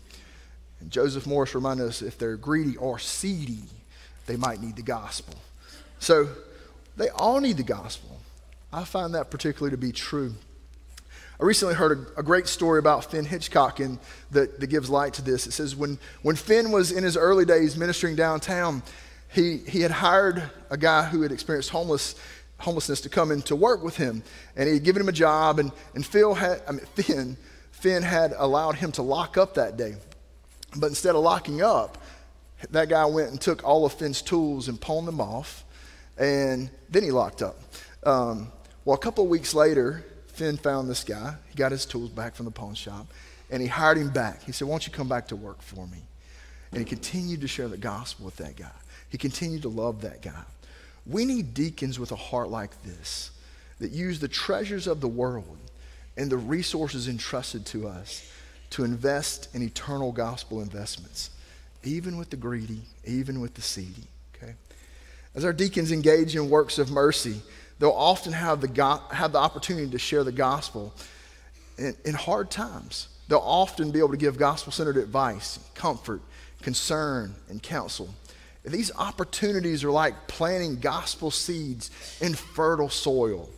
And 0.80 0.90
Joseph 0.90 1.26
Morris 1.26 1.54
reminded 1.54 1.86
us 1.86 2.02
if 2.02 2.18
they're 2.18 2.36
greedy 2.36 2.76
or 2.76 2.98
seedy, 2.98 3.64
they 4.26 4.36
might 4.36 4.60
need 4.60 4.76
the 4.76 4.82
gospel. 4.82 5.34
So 6.00 6.28
they 6.96 7.08
all 7.10 7.40
need 7.40 7.56
the 7.56 7.62
gospel. 7.62 8.18
I 8.72 8.84
find 8.84 9.14
that 9.14 9.30
particularly 9.30 9.70
to 9.70 9.76
be 9.76 9.92
true. 9.92 10.34
I 11.40 11.44
recently 11.44 11.74
heard 11.74 12.06
a, 12.16 12.20
a, 12.20 12.22
great 12.22 12.46
story 12.46 12.78
about 12.78 13.10
Finn 13.10 13.24
Hitchcock 13.24 13.80
and 13.80 13.98
that, 14.30 14.60
that 14.60 14.66
gives 14.66 14.90
light 14.90 15.14
to 15.14 15.22
this. 15.22 15.46
It 15.46 15.52
says 15.52 15.74
when, 15.74 15.98
when 16.20 16.36
Finn 16.36 16.70
was 16.70 16.92
in 16.92 17.02
his 17.02 17.16
early 17.16 17.46
days 17.46 17.78
ministering 17.78 18.14
downtown, 18.14 18.82
he, 19.32 19.56
he 19.56 19.80
had 19.80 19.90
hired 19.90 20.42
a 20.68 20.76
guy 20.76 21.04
who 21.04 21.22
had 21.22 21.32
experienced 21.32 21.70
homeless, 21.70 22.14
homelessness 22.58 23.00
to 23.02 23.08
come 23.08 23.30
in 23.30 23.40
to 23.42 23.56
work 23.56 23.82
with 23.82 23.96
him. 23.96 24.22
And 24.54 24.68
he 24.68 24.74
had 24.74 24.84
given 24.84 25.00
him 25.00 25.08
a 25.08 25.12
job, 25.12 25.58
and, 25.58 25.72
and 25.94 26.04
Phil 26.04 26.34
had, 26.34 26.60
I 26.68 26.72
mean, 26.72 26.80
Finn, 26.94 27.38
Finn 27.70 28.02
had 28.02 28.34
allowed 28.36 28.74
him 28.74 28.92
to 28.92 29.02
lock 29.02 29.38
up 29.38 29.54
that 29.54 29.78
day. 29.78 29.94
But 30.76 30.88
instead 30.88 31.14
of 31.14 31.22
locking 31.22 31.62
up, 31.62 31.96
that 32.68 32.90
guy 32.90 33.06
went 33.06 33.30
and 33.30 33.40
took 33.40 33.64
all 33.64 33.86
of 33.86 33.94
Finn's 33.94 34.20
tools 34.20 34.68
and 34.68 34.78
pawned 34.78 35.08
them 35.08 35.22
off, 35.22 35.64
and 36.18 36.68
then 36.90 37.02
he 37.02 37.10
locked 37.10 37.40
up. 37.40 37.56
Um, 38.04 38.52
well, 38.84 38.94
a 38.94 39.00
couple 39.00 39.24
of 39.24 39.30
weeks 39.30 39.54
later, 39.54 40.04
Finn 40.40 40.56
found 40.56 40.88
this 40.88 41.04
guy. 41.04 41.34
He 41.50 41.54
got 41.54 41.70
his 41.70 41.84
tools 41.84 42.08
back 42.08 42.34
from 42.34 42.46
the 42.46 42.50
pawn 42.50 42.74
shop, 42.74 43.08
and 43.50 43.60
he 43.60 43.68
hired 43.68 43.98
him 43.98 44.08
back. 44.08 44.42
He 44.42 44.52
said, 44.52 44.66
Why 44.66 44.72
don't 44.72 44.86
you 44.86 44.92
come 44.92 45.06
back 45.06 45.28
to 45.28 45.36
work 45.36 45.60
for 45.60 45.86
me? 45.86 45.98
And 46.70 46.78
he 46.78 46.86
continued 46.86 47.42
to 47.42 47.46
share 47.46 47.68
the 47.68 47.76
gospel 47.76 48.24
with 48.24 48.36
that 48.36 48.56
guy. 48.56 48.70
He 49.10 49.18
continued 49.18 49.60
to 49.62 49.68
love 49.68 50.00
that 50.00 50.22
guy. 50.22 50.42
We 51.04 51.26
need 51.26 51.52
deacons 51.52 51.98
with 51.98 52.10
a 52.10 52.16
heart 52.16 52.48
like 52.48 52.82
this 52.84 53.32
that 53.80 53.90
use 53.90 54.18
the 54.18 54.28
treasures 54.28 54.86
of 54.86 55.02
the 55.02 55.08
world 55.08 55.58
and 56.16 56.30
the 56.30 56.38
resources 56.38 57.06
entrusted 57.06 57.66
to 57.66 57.86
us 57.86 58.26
to 58.70 58.84
invest 58.84 59.54
in 59.54 59.62
eternal 59.62 60.10
gospel 60.10 60.62
investments, 60.62 61.28
even 61.84 62.16
with 62.16 62.30
the 62.30 62.36
greedy, 62.36 62.80
even 63.04 63.42
with 63.42 63.52
the 63.52 63.62
seedy. 63.62 64.06
Okay? 64.34 64.54
As 65.34 65.44
our 65.44 65.52
deacons 65.52 65.92
engage 65.92 66.34
in 66.34 66.48
works 66.48 66.78
of 66.78 66.90
mercy, 66.90 67.42
they'll 67.80 67.90
often 67.90 68.32
have 68.32 68.60
the, 68.60 68.68
go- 68.68 69.00
have 69.10 69.32
the 69.32 69.38
opportunity 69.38 69.90
to 69.90 69.98
share 69.98 70.22
the 70.22 70.30
gospel 70.30 70.94
in, 71.78 71.96
in 72.04 72.14
hard 72.14 72.50
times. 72.50 73.08
They'll 73.26 73.38
often 73.38 73.90
be 73.90 73.98
able 73.98 74.10
to 74.10 74.16
give 74.16 74.38
gospel 74.38 74.70
centered 74.70 74.96
advice, 74.96 75.58
comfort, 75.74 76.20
concern, 76.62 77.34
and 77.48 77.60
counsel. 77.60 78.08
These 78.64 78.92
opportunities 78.96 79.82
are 79.82 79.90
like 79.90 80.28
planting 80.28 80.78
gospel 80.78 81.30
seeds 81.30 81.90
in 82.20 82.34
fertile 82.34 82.90
soil. 82.90 83.48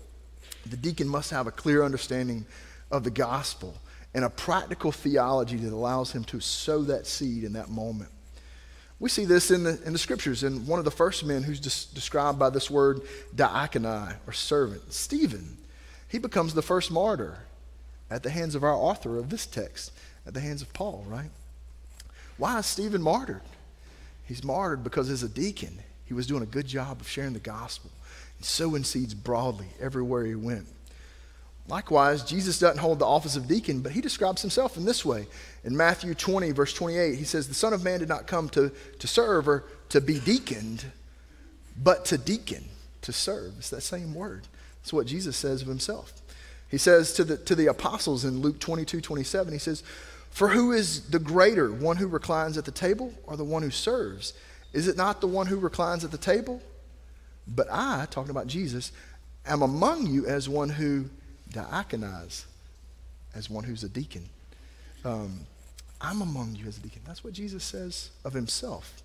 The 0.66 0.76
deacon 0.76 1.08
must 1.08 1.30
have 1.32 1.48
a 1.48 1.50
clear 1.50 1.82
understanding 1.82 2.46
of 2.92 3.02
the 3.02 3.10
gospel 3.10 3.74
and 4.14 4.24
a 4.24 4.30
practical 4.30 4.92
theology 4.92 5.56
that 5.56 5.72
allows 5.72 6.12
him 6.12 6.22
to 6.24 6.38
sow 6.38 6.82
that 6.82 7.06
seed 7.06 7.42
in 7.42 7.54
that 7.54 7.68
moment. 7.68 8.10
We 9.02 9.08
see 9.08 9.24
this 9.24 9.50
in 9.50 9.64
the, 9.64 9.82
in 9.84 9.92
the 9.92 9.98
scriptures. 9.98 10.44
And 10.44 10.64
one 10.64 10.78
of 10.78 10.84
the 10.84 10.92
first 10.92 11.24
men 11.24 11.42
who's 11.42 11.58
des- 11.58 11.92
described 11.92 12.38
by 12.38 12.50
this 12.50 12.70
word 12.70 13.00
diakonai, 13.34 14.14
or 14.28 14.32
servant, 14.32 14.92
Stephen, 14.92 15.58
he 16.06 16.20
becomes 16.20 16.54
the 16.54 16.62
first 16.62 16.88
martyr 16.88 17.40
at 18.12 18.22
the 18.22 18.30
hands 18.30 18.54
of 18.54 18.62
our 18.62 18.72
author 18.72 19.18
of 19.18 19.28
this 19.28 19.44
text, 19.44 19.90
at 20.24 20.34
the 20.34 20.40
hands 20.40 20.62
of 20.62 20.72
Paul, 20.72 21.04
right? 21.08 21.30
Why 22.36 22.60
is 22.60 22.66
Stephen 22.66 23.02
martyred? 23.02 23.42
He's 24.24 24.44
martyred 24.44 24.84
because 24.84 25.10
as 25.10 25.24
a 25.24 25.28
deacon, 25.28 25.80
he 26.04 26.14
was 26.14 26.28
doing 26.28 26.44
a 26.44 26.46
good 26.46 26.68
job 26.68 27.00
of 27.00 27.08
sharing 27.08 27.32
the 27.32 27.40
gospel 27.40 27.90
and 28.38 28.46
sowing 28.46 28.84
seeds 28.84 29.14
broadly 29.14 29.66
everywhere 29.80 30.24
he 30.24 30.36
went. 30.36 30.68
Likewise, 31.68 32.24
Jesus 32.24 32.58
doesn't 32.58 32.80
hold 32.80 32.98
the 32.98 33.06
office 33.06 33.36
of 33.36 33.46
deacon, 33.46 33.80
but 33.80 33.92
he 33.92 34.00
describes 34.00 34.42
himself 34.42 34.76
in 34.76 34.84
this 34.84 35.04
way. 35.04 35.26
In 35.64 35.76
Matthew 35.76 36.14
20, 36.14 36.50
verse 36.50 36.74
28, 36.74 37.16
he 37.16 37.24
says, 37.24 37.46
The 37.48 37.54
Son 37.54 37.72
of 37.72 37.84
Man 37.84 38.00
did 38.00 38.08
not 38.08 38.26
come 38.26 38.48
to, 38.50 38.72
to 38.98 39.06
serve 39.06 39.48
or 39.48 39.64
to 39.90 40.00
be 40.00 40.18
deaconed, 40.18 40.84
but 41.80 42.04
to 42.06 42.18
deacon, 42.18 42.64
to 43.02 43.12
serve. 43.12 43.54
It's 43.58 43.70
that 43.70 43.82
same 43.82 44.12
word. 44.12 44.48
That's 44.80 44.92
what 44.92 45.06
Jesus 45.06 45.36
says 45.36 45.62
of 45.62 45.68
himself. 45.68 46.12
He 46.68 46.78
says 46.78 47.12
to 47.14 47.24
the, 47.24 47.36
to 47.36 47.54
the 47.54 47.66
apostles 47.66 48.24
in 48.24 48.40
Luke 48.40 48.58
22, 48.58 49.00
27, 49.00 49.52
he 49.52 49.58
says, 49.58 49.84
For 50.30 50.48
who 50.48 50.72
is 50.72 51.10
the 51.10 51.20
greater, 51.20 51.70
one 51.70 51.98
who 51.98 52.08
reclines 52.08 52.58
at 52.58 52.64
the 52.64 52.72
table 52.72 53.14
or 53.24 53.36
the 53.36 53.44
one 53.44 53.62
who 53.62 53.70
serves? 53.70 54.32
Is 54.72 54.88
it 54.88 54.96
not 54.96 55.20
the 55.20 55.26
one 55.28 55.46
who 55.46 55.58
reclines 55.58 56.02
at 56.02 56.10
the 56.10 56.18
table? 56.18 56.60
But 57.46 57.68
I, 57.70 58.06
talking 58.10 58.30
about 58.30 58.46
Jesus, 58.46 58.90
am 59.46 59.62
among 59.62 60.06
you 60.06 60.26
as 60.26 60.48
one 60.48 60.70
who 60.70 61.06
diaconizes, 61.52 62.44
as 63.34 63.48
one 63.48 63.64
who's 63.64 63.84
a 63.84 63.88
deacon. 63.88 64.28
Um, 65.04 65.40
I'm 66.00 66.20
among 66.20 66.56
you 66.56 66.66
as 66.66 66.78
a 66.78 66.80
deacon. 66.80 67.02
That's 67.06 67.22
what 67.22 67.32
Jesus 67.32 67.64
says 67.64 68.10
of 68.24 68.32
himself. 68.32 69.02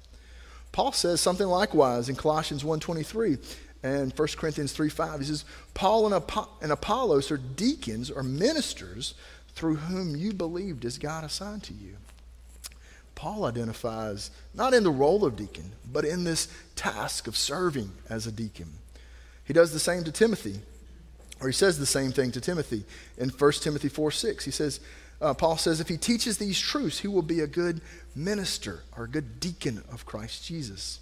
Paul 0.71 0.91
says 0.91 1.21
something 1.21 1.47
likewise 1.47 2.09
in 2.09 2.15
Colossians 2.15 2.63
1.23 2.63 3.39
and 3.83 4.11
1 4.11 4.27
Corinthians 4.37 4.75
3.5. 4.75 5.19
He 5.19 5.25
says, 5.25 5.45
Paul 5.73 6.11
and, 6.11 6.23
and 6.61 6.71
Apollos 6.71 7.31
are 7.31 7.37
deacons 7.37 8.09
or 8.11 8.23
ministers 8.23 9.13
through 9.53 9.75
whom 9.75 10.15
you 10.15 10.33
believed 10.33 10.85
as 10.85 10.97
God 10.97 11.23
assigned 11.23 11.63
to 11.63 11.73
you. 11.73 11.95
Paul 13.15 13.45
identifies 13.45 14.29
not 14.53 14.75
in 14.75 14.83
the 14.83 14.91
role 14.91 15.25
of 15.25 15.35
deacon, 15.35 15.71
but 15.91 16.05
in 16.05 16.23
this 16.23 16.47
task 16.75 17.25
of 17.27 17.35
serving 17.35 17.91
as 18.09 18.27
a 18.27 18.31
deacon. 18.31 18.67
He 19.43 19.53
does 19.53 19.73
the 19.73 19.79
same 19.79 20.03
to 20.03 20.11
Timothy, 20.11 20.59
or 21.39 21.47
he 21.47 21.53
says 21.53 21.77
the 21.77 21.85
same 21.85 22.11
thing 22.11 22.31
to 22.31 22.41
Timothy 22.41 22.83
in 23.17 23.29
1 23.29 23.51
Timothy 23.53 23.89
4 23.89 24.11
6. 24.11 24.45
He 24.45 24.51
says, 24.51 24.79
uh, 25.19 25.33
Paul 25.33 25.57
says, 25.57 25.79
if 25.79 25.87
he 25.87 25.97
teaches 25.97 26.37
these 26.37 26.59
truths, 26.59 26.99
he 26.99 27.07
will 27.07 27.21
be 27.21 27.39
a 27.39 27.47
good 27.47 27.81
minister 28.15 28.83
or 28.95 29.05
a 29.05 29.09
good 29.09 29.39
deacon 29.39 29.83
of 29.91 30.05
Christ 30.05 30.45
Jesus. 30.45 30.99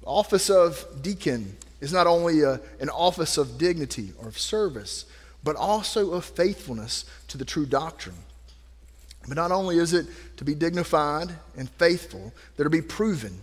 The 0.00 0.06
office 0.06 0.48
of 0.48 1.02
deacon 1.02 1.56
is 1.80 1.92
not 1.92 2.06
only 2.06 2.42
a, 2.42 2.60
an 2.80 2.88
office 2.88 3.36
of 3.36 3.58
dignity 3.58 4.12
or 4.18 4.28
of 4.28 4.38
service, 4.38 5.04
but 5.44 5.56
also 5.56 6.12
of 6.12 6.24
faithfulness 6.24 7.04
to 7.28 7.38
the 7.38 7.44
true 7.44 7.66
doctrine. 7.66 8.16
But 9.26 9.36
not 9.36 9.52
only 9.52 9.76
is 9.76 9.92
it 9.92 10.06
to 10.38 10.44
be 10.44 10.54
dignified 10.54 11.28
and 11.56 11.68
faithful, 11.70 12.32
that 12.56 12.64
to 12.64 12.70
be 12.70 12.80
proven. 12.82 13.38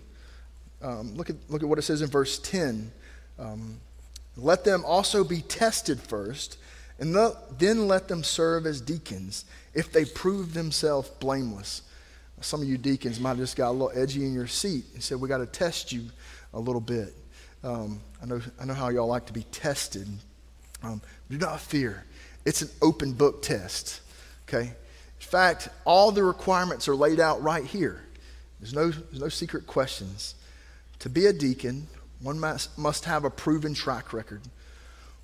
Um, 0.82 1.16
look, 1.16 1.30
at, 1.30 1.36
look 1.48 1.62
at 1.62 1.70
what 1.70 1.78
it 1.78 1.84
says 1.84 2.02
in 2.02 2.10
verse 2.10 2.40
10. 2.40 2.92
Um, 3.38 3.80
let 4.38 4.64
them 4.64 4.84
also 4.86 5.24
be 5.24 5.42
tested 5.42 6.00
first, 6.00 6.58
and 7.00 7.16
then 7.58 7.88
let 7.88 8.08
them 8.08 8.24
serve 8.24 8.66
as 8.66 8.82
deacons 8.82 9.46
if 9.74 9.92
they 9.92 10.06
prove 10.06 10.54
themselves 10.54 11.10
blameless. 11.20 11.82
Some 12.42 12.62
of 12.62 12.68
you 12.68 12.78
deacons 12.78 13.20
might 13.20 13.30
have 13.30 13.38
just 13.38 13.56
got 13.56 13.70
a 13.70 13.72
little 13.72 13.92
edgy 13.96 14.26
in 14.26 14.34
your 14.34 14.48
seat 14.48 14.86
and 14.94 15.02
said, 15.02 15.20
We 15.20 15.30
got 15.30 15.38
to 15.38 15.46
test 15.46 15.92
you 15.92 16.10
a 16.54 16.60
little 16.60 16.82
bit. 16.82 17.14
Um, 17.64 18.02
I, 18.22 18.26
know, 18.26 18.42
I 18.60 18.66
know 18.66 18.74
how 18.74 18.90
y'all 18.90 19.08
like 19.08 19.26
to 19.28 19.34
be 19.34 19.44
tested. 19.52 20.08
Um, 20.84 21.02
do 21.30 21.38
not 21.38 21.60
fear, 21.60 22.06
it's 22.46 22.62
an 22.62 22.70
open 22.82 23.14
book 23.14 23.42
test. 23.42 24.02
Okay? 24.48 24.68
In 24.68 24.76
fact, 25.18 25.70
all 25.86 26.12
the 26.12 26.24
requirements 26.24 26.88
are 26.88 26.96
laid 26.96 27.20
out 27.20 27.42
right 27.42 27.66
here. 27.66 28.04
There's 28.60 28.74
no, 28.74 28.92
there's 28.92 29.20
no 29.20 29.30
secret 29.30 29.66
questions. 29.66 30.36
To 31.00 31.10
be 31.10 31.26
a 31.26 31.34
deacon, 31.34 31.88
one 32.22 32.40
must, 32.40 33.06
have 33.06 33.26
a 33.26 33.30
proven 33.30 33.74
track 33.74 34.14
record. 34.14 34.42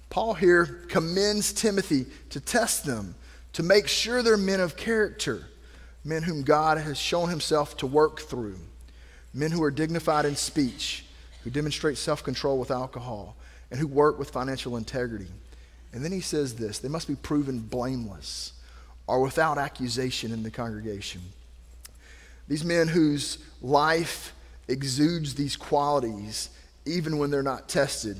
Paul 0.09 0.33
here 0.33 0.83
commends 0.89 1.53
Timothy 1.53 2.05
to 2.31 2.39
test 2.39 2.85
them, 2.85 3.15
to 3.53 3.63
make 3.63 3.87
sure 3.87 4.21
they're 4.21 4.37
men 4.37 4.59
of 4.59 4.75
character, 4.75 5.47
men 6.03 6.23
whom 6.23 6.43
God 6.43 6.77
has 6.77 6.97
shown 6.97 7.29
himself 7.29 7.77
to 7.77 7.87
work 7.87 8.21
through, 8.21 8.57
men 9.33 9.51
who 9.51 9.63
are 9.63 9.71
dignified 9.71 10.25
in 10.25 10.35
speech, 10.35 11.05
who 11.43 11.49
demonstrate 11.49 11.97
self 11.97 12.23
control 12.23 12.59
with 12.59 12.71
alcohol, 12.71 13.35
and 13.69 13.79
who 13.79 13.87
work 13.87 14.19
with 14.19 14.29
financial 14.29 14.77
integrity. 14.77 15.27
And 15.93 16.03
then 16.03 16.11
he 16.11 16.21
says 16.21 16.55
this 16.55 16.79
they 16.79 16.89
must 16.89 17.07
be 17.07 17.15
proven 17.15 17.59
blameless 17.59 18.53
are 19.07 19.19
without 19.19 19.57
accusation 19.57 20.31
in 20.31 20.43
the 20.43 20.51
congregation. 20.51 21.21
These 22.47 22.63
men 22.63 22.87
whose 22.87 23.39
life 23.61 24.33
exudes 24.67 25.35
these 25.35 25.55
qualities 25.55 26.49
even 26.85 27.17
when 27.17 27.31
they're 27.31 27.43
not 27.43 27.69
tested. 27.69 28.17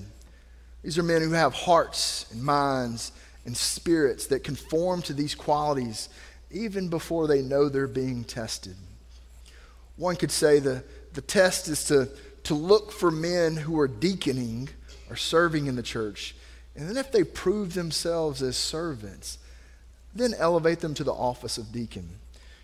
These 0.84 0.98
are 0.98 1.04
men 1.04 1.22
who 1.22 1.32
have 1.32 1.54
hearts 1.54 2.26
and 2.32 2.44
minds 2.44 3.12
and 3.46 3.56
spirits 3.56 4.28
that 4.28 4.44
conform 4.44 5.02
to 5.04 5.14
these 5.14 5.36
qualities 5.36 6.10
even 6.52 6.90
before 6.90 7.28
they 7.28 7.42
know 7.42 7.70
they're 7.70 7.88
being 7.88 8.24
tested. 8.24 8.76
One 9.96 10.16
could 10.16 10.32
say 10.32 10.60
the, 10.60 10.84
the 11.14 11.22
test 11.22 11.68
is 11.68 11.86
to, 11.86 12.10
to 12.44 12.54
look 12.54 12.92
for 12.92 13.12
men 13.12 13.56
who 13.56 13.80
are 13.80 13.88
deaconing 13.88 14.70
or 15.10 15.16
serving 15.16 15.68
in 15.68 15.76
the 15.76 15.84
church. 15.84 16.36
And 16.76 16.90
then 16.90 16.98
if 16.98 17.12
they 17.12 17.24
prove 17.24 17.74
themselves 17.74 18.42
as 18.42 18.58
servants, 18.58 19.38
then 20.16 20.34
elevate 20.38 20.80
them 20.80 20.94
to 20.96 21.04
the 21.04 21.14
office 21.14 21.58
of 21.58 21.72
deacon. 21.72 22.10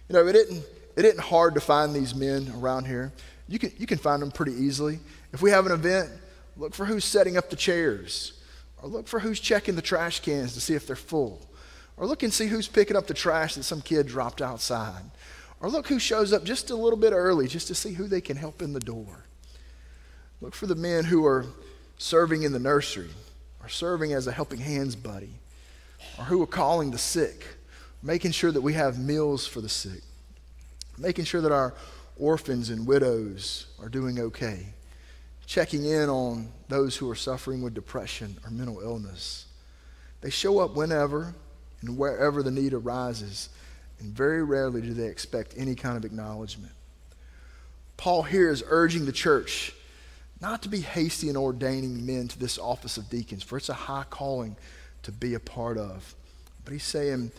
You 0.10 0.14
know, 0.14 0.28
it 0.28 0.36
isn't, 0.36 0.66
it 0.96 1.06
isn't 1.06 1.20
hard 1.22 1.54
to 1.56 1.62
find 1.62 1.94
these 1.94 2.16
men 2.16 2.52
around 2.58 2.86
here. 2.86 3.12
You 3.48 3.60
can, 3.60 3.72
you 3.78 3.88
can 3.88 3.98
find 3.98 4.22
them 4.22 4.32
pretty 4.32 4.54
easily. 4.54 5.00
If 5.34 5.42
we 5.42 5.52
have 5.52 5.66
an 5.66 5.72
event, 5.72 6.10
look 6.58 6.74
for 6.74 6.86
who's 6.86 7.06
setting 7.06 7.38
up 7.38 7.50
the 7.50 7.56
chairs, 7.56 8.34
or 8.82 8.90
look 8.90 9.08
for 9.08 9.20
who's 9.20 9.40
checking 9.40 9.76
the 9.76 9.82
trash 9.82 10.20
cans 10.20 10.54
to 10.54 10.62
see 10.62 10.74
if 10.74 10.86
they're 10.86 10.96
full, 10.96 11.42
or 11.96 12.06
look 12.06 12.24
and 12.24 12.34
see 12.34 12.48
who's 12.48 12.68
picking 12.68 12.98
up 12.98 13.08
the 13.08 13.14
trash 13.14 13.56
that 13.56 13.64
some 13.64 13.82
kid 13.82 14.08
dropped 14.08 14.42
outside, 14.42 15.04
or 15.60 15.70
look 15.70 15.88
who 15.88 16.00
shows 16.00 16.34
up 16.34 16.44
just 16.44 16.70
a 16.70 16.76
little 16.76 17.00
bit 17.00 17.14
early 17.14 17.48
just 17.48 17.68
to 17.68 17.76
see 17.76 17.94
who 17.94 18.08
they 18.08 18.22
can 18.22 18.38
help 18.38 18.62
in 18.62 18.74
the 18.74 18.80
door. 18.80 19.26
Look 20.42 20.54
for 20.54 20.68
the 20.68 20.76
men 20.76 21.06
who 21.06 21.26
are 21.26 21.46
serving 21.98 22.44
in 22.44 22.52
the 22.52 22.60
nursery, 22.60 23.10
or 23.64 23.70
serving 23.70 24.14
as 24.14 24.28
a 24.28 24.32
helping 24.32 24.60
hands 24.60 24.96
buddy 24.96 25.32
or 26.18 26.26
who 26.26 26.42
are 26.42 26.48
calling 26.48 26.92
the 26.92 26.98
sick, 26.98 27.46
making 28.02 28.32
sure 28.32 28.52
that 28.52 28.62
we 28.62 28.74
have 28.74 29.00
meals 29.00 29.48
for 29.48 29.62
the 29.62 29.70
sick, 29.70 30.02
making 30.98 31.26
sure 31.26 31.42
that 31.42 31.52
our 31.52 31.74
orphans 32.20 32.70
and 32.70 32.88
widows 32.88 33.68
are 33.82 33.90
doing 33.90 34.20
okay, 34.20 34.68
checking 35.46 35.86
in 35.86 36.10
on 36.10 36.50
those 36.68 36.96
who 36.96 37.10
are 37.10 37.16
suffering 37.16 37.62
with 37.62 37.74
depression 37.74 38.38
or 38.44 38.52
mental 38.52 38.82
illness. 38.82 39.46
They 40.22 40.30
show 40.30 40.60
up 40.60 40.76
whenever 40.76 41.34
and 41.82 41.98
wherever 41.98 42.44
the 42.44 42.52
need 42.52 42.74
arises, 42.74 43.50
and 44.00 44.14
very 44.14 44.44
rarely 44.44 44.82
do 44.82 44.94
they 44.94 45.08
expect 45.08 45.54
any 45.58 45.76
kind 45.76 45.98
of 45.98 46.06
acknowledgement. 46.06 46.74
Paul 47.98 48.24
here 48.24 48.50
is 48.50 48.64
urging 48.68 49.06
the 49.06 49.12
church 49.12 49.74
not 50.40 50.62
to 50.64 50.70
be 50.70 50.82
hasty 50.82 51.30
in 51.30 51.36
ordaining 51.36 52.06
men 52.06 52.28
to 52.28 52.38
this 52.38 52.60
office 52.60 52.98
of 52.98 53.10
deacons, 53.10 53.42
for 53.44 53.58
it's 53.58 53.70
a 53.70 53.74
high 53.74 54.06
calling 54.10 54.56
to 55.04 55.12
be 55.12 55.34
a 55.34 55.40
part 55.40 55.78
of. 55.78 56.16
But 56.64 56.74
he's 56.74 56.84
saying, 56.84 57.32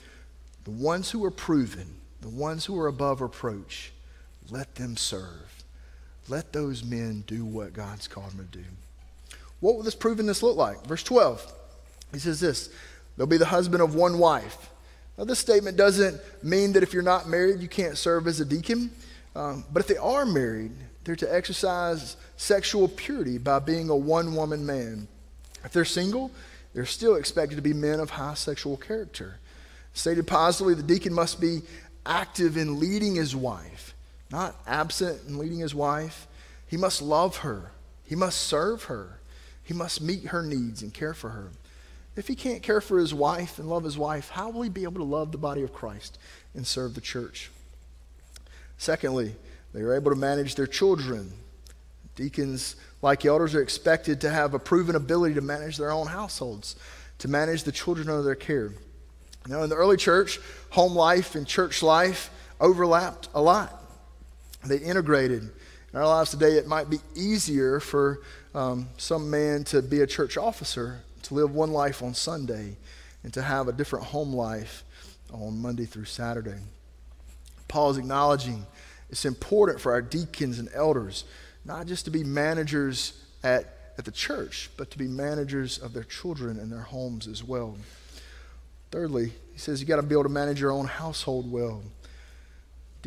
the 0.65 0.71
ones 0.71 1.11
who 1.11 1.25
are 1.25 1.31
proven, 1.31 1.97
the 2.21 2.29
ones 2.29 2.65
who 2.65 2.79
are 2.79 2.89
above 2.89 3.21
reproach, 3.21 3.93
let 4.51 4.75
them 4.75 4.97
serve. 4.97 5.65
Let 6.29 6.53
those 6.53 6.85
men 6.85 7.25
do 7.27 7.45
what 7.45 7.73
God's 7.73 8.09
called 8.09 8.33
them 8.33 8.49
to 8.51 8.59
do. 8.59 8.65
What 9.61 9.77
will 9.77 9.83
this 9.83 9.97
provenness 9.97 10.43
look 10.43 10.57
like? 10.57 10.87
Verse 10.87 11.03
12, 11.03 11.53
he 12.13 12.19
says 12.19 12.41
this 12.41 12.71
They'll 13.17 13.27
be 13.27 13.37
the 13.37 13.47
husband 13.47 13.83
of 13.83 13.95
one 13.95 14.19
wife. 14.19 14.71
Now, 15.17 15.25
this 15.25 15.41
statement 15.41 15.77
doesn't 15.77 16.21
mean 16.45 16.75
that 16.75 16.85
if 16.85 16.93
you're 16.93 17.03
not 17.03 17.29
married, 17.29 17.61
you 17.61 17.69
can't 17.69 17.99
serve 17.99 18.29
as 18.29 18.39
a 18.39 18.45
deacon. 18.45 18.91
Um, 19.35 19.65
but 19.73 19.81
if 19.81 19.89
they 19.89 19.97
are 19.97 20.25
married, 20.25 20.73
they're 21.05 21.17
to 21.17 21.35
exercise 21.35 22.17
sexual 22.37 22.87
purity 22.87 23.39
by 23.39 23.59
being 23.59 23.89
a 23.89 23.97
one 23.97 24.35
woman 24.35 24.65
man. 24.65 25.09
If 25.65 25.73
they're 25.73 25.85
single, 25.85 26.31
they're 26.73 26.87
still 26.87 27.17
expected 27.17 27.57
to 27.57 27.63
be 27.63 27.73
men 27.73 27.99
of 27.99 28.11
high 28.11 28.35
sexual 28.35 28.77
character. 28.77 29.39
Stated 29.93 30.27
positively, 30.27 30.75
the 30.75 30.83
deacon 30.83 31.13
must 31.13 31.41
be 31.41 31.63
active 32.07 32.57
in 32.57 32.79
leading 32.79 33.17
his 33.17 33.35
wife, 33.35 33.95
not 34.31 34.57
absent 34.67 35.21
in 35.27 35.39
leading 35.39 35.59
his 35.59 35.75
wife. 35.75 36.27
He 36.67 36.77
must 36.77 37.01
love 37.01 37.39
her, 37.39 37.73
he 38.05 38.15
must 38.15 38.41
serve 38.41 38.85
her, 38.85 39.21
he 39.63 39.75
must 39.75 40.01
meet 40.01 40.27
her 40.27 40.43
needs 40.43 40.83
and 40.83 40.93
care 40.93 41.15
for 41.15 41.31
her. 41.31 41.51
If 42.17 42.27
he 42.27 42.35
can't 42.35 42.63
care 42.63 42.81
for 42.81 42.99
his 42.99 43.15
wife 43.15 43.59
and 43.59 43.69
love 43.69 43.85
his 43.85 43.97
wife, 43.97 44.31
how 44.31 44.51
will 44.51 44.63
he 44.63 44.69
be 44.69 44.83
able 44.83 45.01
to 45.01 45.05
love 45.05 45.31
the 45.31 45.39
body 45.39 45.63
of 45.63 45.73
Christ 45.73 46.19
and 46.55 46.67
serve 46.67 46.95
the 46.95 47.01
church? 47.01 47.51
Secondly, 48.77 49.35
they 49.73 49.81
are 49.81 49.95
able 49.95 50.11
to 50.11 50.17
manage 50.17 50.57
their 50.57 50.67
children. 50.67 51.33
Deacons 52.17 52.77
like 53.03 53.25
elders 53.25 53.55
are 53.55 53.63
expected 53.63 54.21
to 54.23 54.31
have 54.31 54.53
a 54.53 54.59
proven 54.59 54.97
ability 54.97 55.35
to 55.35 55.41
manage 55.41 55.77
their 55.77 55.93
own 55.93 56.09
households, 56.09 56.75
to 57.19 57.29
manage 57.29 57.63
the 57.63 57.73
children 57.73 58.09
under 58.09 58.23
their 58.23 58.35
care. 58.35 58.73
Now, 59.47 59.63
in 59.63 59.71
the 59.71 59.77
early 59.77 59.97
church, 59.97 60.41
home 60.71 60.95
life 60.95 61.35
and 61.35 61.47
church 61.47 61.83
life 61.83 62.31
overlapped 62.61 63.29
a 63.35 63.41
lot. 63.41 63.88
They 64.65 64.79
integrated. 64.79 65.43
In 65.43 65.99
our 65.99 66.07
lives 66.07 66.31
today, 66.31 66.53
it 66.53 66.67
might 66.67 66.91
be 66.91 66.99
easier 67.15 67.81
for 67.81 68.21
um, 68.55 68.89
some 68.97 69.31
man 69.31 69.65
to 69.65 69.81
be 69.81 70.01
a 70.01 70.07
church 70.07 70.37
officer, 70.37 71.01
to 71.23 71.35
live 71.35 71.55
one 71.55 71.73
life 71.73 72.03
on 72.03 72.15
Sunday, 72.15 72.77
and 73.23 73.33
to 73.35 73.43
have 73.43 73.69
a 73.69 73.73
different 73.73 74.07
home 74.07 74.33
life 74.33 74.85
on 75.33 75.61
Monday 75.61 75.85
through 75.85 76.05
Saturday. 76.05 76.59
Paul 77.69 77.91
is 77.91 77.99
acknowledging 77.99 78.67
it's 79.11 79.25
important 79.25 79.81
for 79.81 79.93
our 79.93 80.03
deacons 80.03 80.59
and 80.59 80.69
elders 80.75 81.25
not 81.69 81.87
just 81.87 82.07
to 82.07 82.11
be 82.11 82.25
managers 82.25 83.13
at, 83.45 83.93
at 83.99 84.05
the 84.05 84.11
church, 84.11 84.71
but 84.77 84.91
to 84.91 84.99
be 84.99 85.07
managers 85.07 85.79
of 85.79 85.93
their 85.93 86.03
children 86.03 86.59
and 86.59 86.73
their 86.73 86.81
homes 86.81 87.29
as 87.29 87.45
well. 87.45 87.77
Thirdly, 88.91 89.33
he 89.53 89.59
says 89.59 89.81
you 89.81 89.87
got 89.87 89.97
to 89.97 90.03
be 90.03 90.15
able 90.15 90.25
to 90.25 90.29
manage 90.31 90.61
your 90.61 90.73
own 90.73 90.87
household 90.87 91.51
well. 91.53 91.83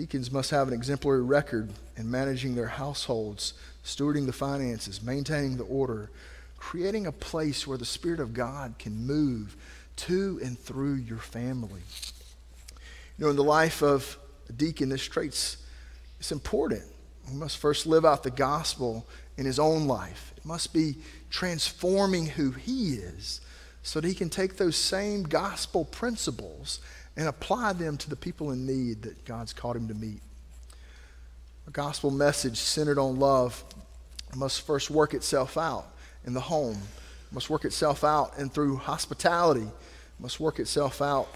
Deacons 0.02 0.32
must 0.32 0.50
have 0.50 0.68
an 0.68 0.74
exemplary 0.74 1.22
record 1.22 1.70
in 1.96 2.10
managing 2.10 2.56
their 2.56 2.66
households 2.66 3.54
stewarding 3.86 4.26
the 4.26 4.34
finances, 4.34 5.04
maintaining 5.04 5.58
the 5.58 5.64
order, 5.66 6.10
creating 6.58 7.06
a 7.06 7.12
place 7.12 7.68
where 7.68 7.78
the 7.78 7.86
Spirit 7.86 8.20
of 8.20 8.34
God 8.34 8.74
can 8.80 9.06
move 9.06 9.56
to 9.98 10.40
and 10.44 10.58
through 10.58 10.96
your 10.96 11.20
family. 11.20 11.82
You 13.20 13.26
know, 13.26 13.30
in 13.30 13.36
the 13.36 13.44
life 13.44 13.84
of 13.84 14.18
a 14.50 14.54
deacon, 14.54 14.90
this 14.90 15.04
trait's 15.04 15.58
it's 16.20 16.32
important. 16.32 16.82
He 17.30 17.36
must 17.36 17.60
first 17.60 17.86
live 17.86 18.04
out 18.04 18.24
the 18.24 18.32
gospel 18.32 19.06
in 19.38 19.46
his 19.46 19.60
own 19.60 19.86
life. 19.86 20.34
It 20.36 20.46
must 20.46 20.74
be 20.74 20.96
transforming 21.30 22.26
who 22.26 22.50
he 22.50 22.96
is 22.96 23.40
so 23.84 24.02
that 24.02 24.08
he 24.08 24.16
can 24.16 24.32
take 24.32 24.58
those 24.58 24.76
same 24.76 25.22
gospel 25.22 25.86
principles 25.86 26.80
and 27.18 27.28
apply 27.28 27.74
them 27.74 27.98
to 27.98 28.10
the 28.10 28.16
people 28.16 28.52
in 28.52 28.66
need 28.66 29.04
that 29.04 29.26
God's 29.26 29.54
called 29.54 29.76
him 29.76 29.88
to 29.88 29.94
meet. 29.94 30.22
A 31.68 31.72
gospel 31.72 32.12
message 32.12 32.58
centered 32.58 32.98
on 32.98 33.20
love 33.20 33.64
must 34.36 34.66
first 34.66 34.90
work 34.90 35.14
itself 35.14 35.58
out 35.58 35.88
in 36.26 36.34
the 36.34 36.40
home, 36.40 36.78
must 37.32 37.50
work 37.50 37.66
itself 37.66 38.04
out 38.04 38.38
and 38.38 38.52
through 38.52 38.78
hospitality, 38.78 39.68
must 40.20 40.40
work 40.40 40.60
itself 40.60 41.02
out 41.02 41.28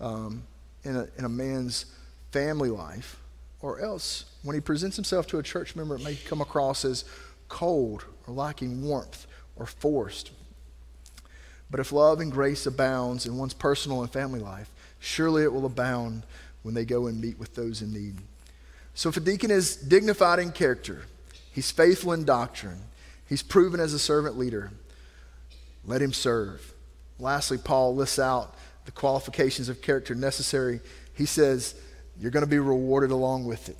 um, 0.00 0.42
in, 0.84 0.96
a, 0.96 1.08
in 1.18 1.24
a 1.24 1.28
man's 1.28 1.86
family 2.30 2.70
life, 2.70 3.20
or 3.60 3.80
else 3.80 4.24
when 4.42 4.54
he 4.54 4.60
presents 4.60 4.96
himself 4.96 5.26
to 5.28 5.38
a 5.38 5.42
church 5.42 5.76
member, 5.76 5.96
it 5.96 6.02
may 6.02 6.16
come 6.16 6.40
across 6.40 6.84
as 6.84 7.04
cold 7.48 8.04
or 8.26 8.34
lacking 8.34 8.82
warmth 8.82 9.26
or 9.56 9.66
forced. 9.66 10.30
But 11.70 11.80
if 11.80 11.92
love 11.92 12.20
and 12.20 12.32
grace 12.32 12.66
abounds 12.66 13.26
in 13.26 13.36
one's 13.36 13.54
personal 13.54 14.02
and 14.02 14.10
family 14.10 14.40
life, 14.40 14.70
surely 15.02 15.42
it 15.42 15.52
will 15.52 15.66
abound 15.66 16.22
when 16.62 16.74
they 16.74 16.84
go 16.84 17.08
and 17.08 17.20
meet 17.20 17.38
with 17.38 17.54
those 17.54 17.82
in 17.82 17.92
need. 17.92 18.16
So 18.94 19.08
if 19.08 19.16
a 19.16 19.20
deacon 19.20 19.50
is 19.50 19.76
dignified 19.76 20.38
in 20.38 20.52
character, 20.52 21.02
he's 21.52 21.70
faithful 21.70 22.12
in 22.12 22.24
doctrine, 22.24 22.78
he's 23.28 23.42
proven 23.42 23.80
as 23.80 23.92
a 23.92 23.98
servant 23.98 24.38
leader, 24.38 24.70
let 25.84 26.00
him 26.00 26.12
serve. 26.12 26.72
Lastly, 27.18 27.58
Paul 27.58 27.96
lists 27.96 28.18
out 28.18 28.54
the 28.84 28.92
qualifications 28.92 29.68
of 29.68 29.82
character 29.82 30.14
necessary. 30.14 30.80
He 31.14 31.26
says, 31.26 31.74
You're 32.18 32.30
going 32.30 32.44
to 32.44 32.50
be 32.50 32.58
rewarded 32.58 33.10
along 33.10 33.44
with 33.44 33.68
it. 33.68 33.76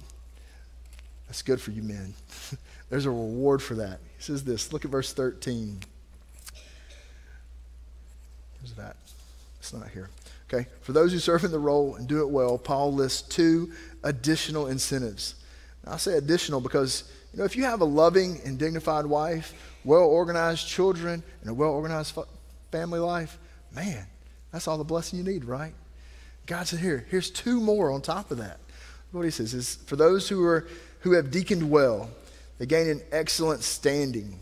That's 1.28 1.42
good 1.42 1.60
for 1.60 1.70
you 1.70 1.82
men. 1.82 2.14
There's 2.90 3.06
a 3.06 3.10
reward 3.10 3.62
for 3.62 3.74
that. 3.76 4.00
He 4.16 4.22
says 4.22 4.44
this 4.44 4.72
look 4.72 4.84
at 4.84 4.90
verse 4.90 5.12
13. 5.12 5.80
Where's 8.60 8.74
that? 8.74 8.96
It's 9.60 9.72
not 9.72 9.88
here. 9.88 10.08
Okay. 10.52 10.68
For 10.82 10.92
those 10.92 11.12
who 11.12 11.18
serve 11.18 11.44
in 11.44 11.50
the 11.50 11.58
role 11.58 11.96
and 11.96 12.06
do 12.06 12.20
it 12.20 12.28
well, 12.28 12.58
Paul 12.58 12.92
lists 12.92 13.22
two 13.22 13.72
additional 14.04 14.66
incentives. 14.66 15.36
Now, 15.86 15.92
I 15.92 15.96
say 15.96 16.18
additional 16.18 16.60
because, 16.60 17.10
you 17.32 17.38
know, 17.38 17.44
if 17.44 17.56
you 17.56 17.64
have 17.64 17.80
a 17.80 17.86
loving 17.86 18.40
and 18.44 18.58
dignified 18.58 19.06
wife, 19.06 19.54
well 19.84 20.02
organized 20.02 20.68
children, 20.68 21.22
and 21.40 21.50
a 21.50 21.54
well 21.54 21.70
organized 21.70 22.16
family 22.70 22.98
life, 22.98 23.38
man, 23.74 24.06
that's 24.52 24.68
all 24.68 24.76
the 24.76 24.84
blessing 24.84 25.18
you 25.18 25.24
need, 25.24 25.44
right? 25.44 25.72
God 26.46 26.66
said, 26.66 26.80
here, 26.80 27.06
here's 27.08 27.30
two 27.30 27.60
more 27.60 27.90
on 27.90 28.02
top 28.02 28.30
of 28.30 28.38
that. 28.38 28.58
What 29.12 29.24
he 29.24 29.30
says 29.30 29.54
is, 29.54 29.76
for 29.86 29.96
those 29.96 30.28
who, 30.28 30.44
are, 30.44 30.66
who 31.00 31.12
have 31.12 31.30
deaconed 31.30 31.70
well, 31.70 32.10
they 32.58 32.66
gain 32.66 32.88
an 32.88 33.02
excellent 33.10 33.62
standing 33.62 34.38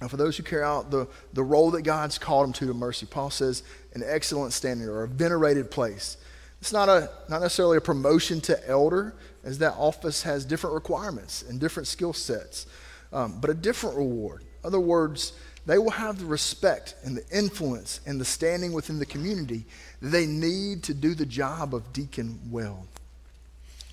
and 0.00 0.10
for 0.10 0.16
those 0.16 0.36
who 0.36 0.42
carry 0.42 0.62
out 0.62 0.90
the, 0.90 1.08
the 1.32 1.42
role 1.42 1.70
that 1.72 1.82
God's 1.82 2.18
called 2.18 2.44
them 2.44 2.52
to 2.54 2.66
to 2.66 2.74
mercy, 2.74 3.06
Paul 3.06 3.30
says 3.30 3.62
an 3.94 4.02
excellent 4.04 4.52
standing 4.52 4.88
or 4.88 5.04
a 5.04 5.08
venerated 5.08 5.70
place. 5.70 6.18
It's 6.60 6.72
not, 6.72 6.88
a, 6.88 7.10
not 7.28 7.40
necessarily 7.40 7.78
a 7.78 7.80
promotion 7.80 8.40
to 8.42 8.68
elder, 8.68 9.14
as 9.44 9.58
that 9.58 9.74
office 9.74 10.22
has 10.24 10.44
different 10.44 10.74
requirements 10.74 11.42
and 11.42 11.60
different 11.60 11.86
skill 11.86 12.12
sets, 12.12 12.66
um, 13.12 13.38
but 13.40 13.48
a 13.48 13.54
different 13.54 13.96
reward. 13.96 14.42
In 14.42 14.66
other 14.66 14.80
words, 14.80 15.32
they 15.64 15.78
will 15.78 15.90
have 15.90 16.18
the 16.18 16.26
respect 16.26 16.94
and 17.04 17.16
the 17.16 17.24
influence 17.36 18.00
and 18.06 18.20
the 18.20 18.24
standing 18.24 18.72
within 18.72 18.98
the 18.98 19.06
community 19.06 19.64
they 20.02 20.26
need 20.26 20.82
to 20.84 20.94
do 20.94 21.14
the 21.14 21.26
job 21.26 21.74
of 21.74 21.92
deacon 21.92 22.38
well. 22.50 22.86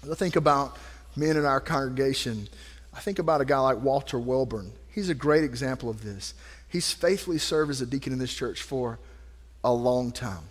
I 0.09 0.15
think 0.15 0.35
about 0.35 0.77
men 1.15 1.37
in 1.37 1.45
our 1.45 1.61
congregation. 1.61 2.47
I 2.93 2.99
think 2.99 3.19
about 3.19 3.41
a 3.41 3.45
guy 3.45 3.59
like 3.59 3.81
Walter 3.81 4.17
Welburn. 4.17 4.71
He's 4.93 5.09
a 5.09 5.15
great 5.15 5.43
example 5.43 5.89
of 5.89 6.03
this. 6.03 6.33
He's 6.69 6.91
faithfully 6.91 7.39
served 7.39 7.71
as 7.71 7.81
a 7.81 7.85
deacon 7.85 8.13
in 8.13 8.19
this 8.19 8.33
church 8.33 8.61
for 8.61 8.99
a 9.63 9.73
long 9.73 10.11
time. 10.11 10.43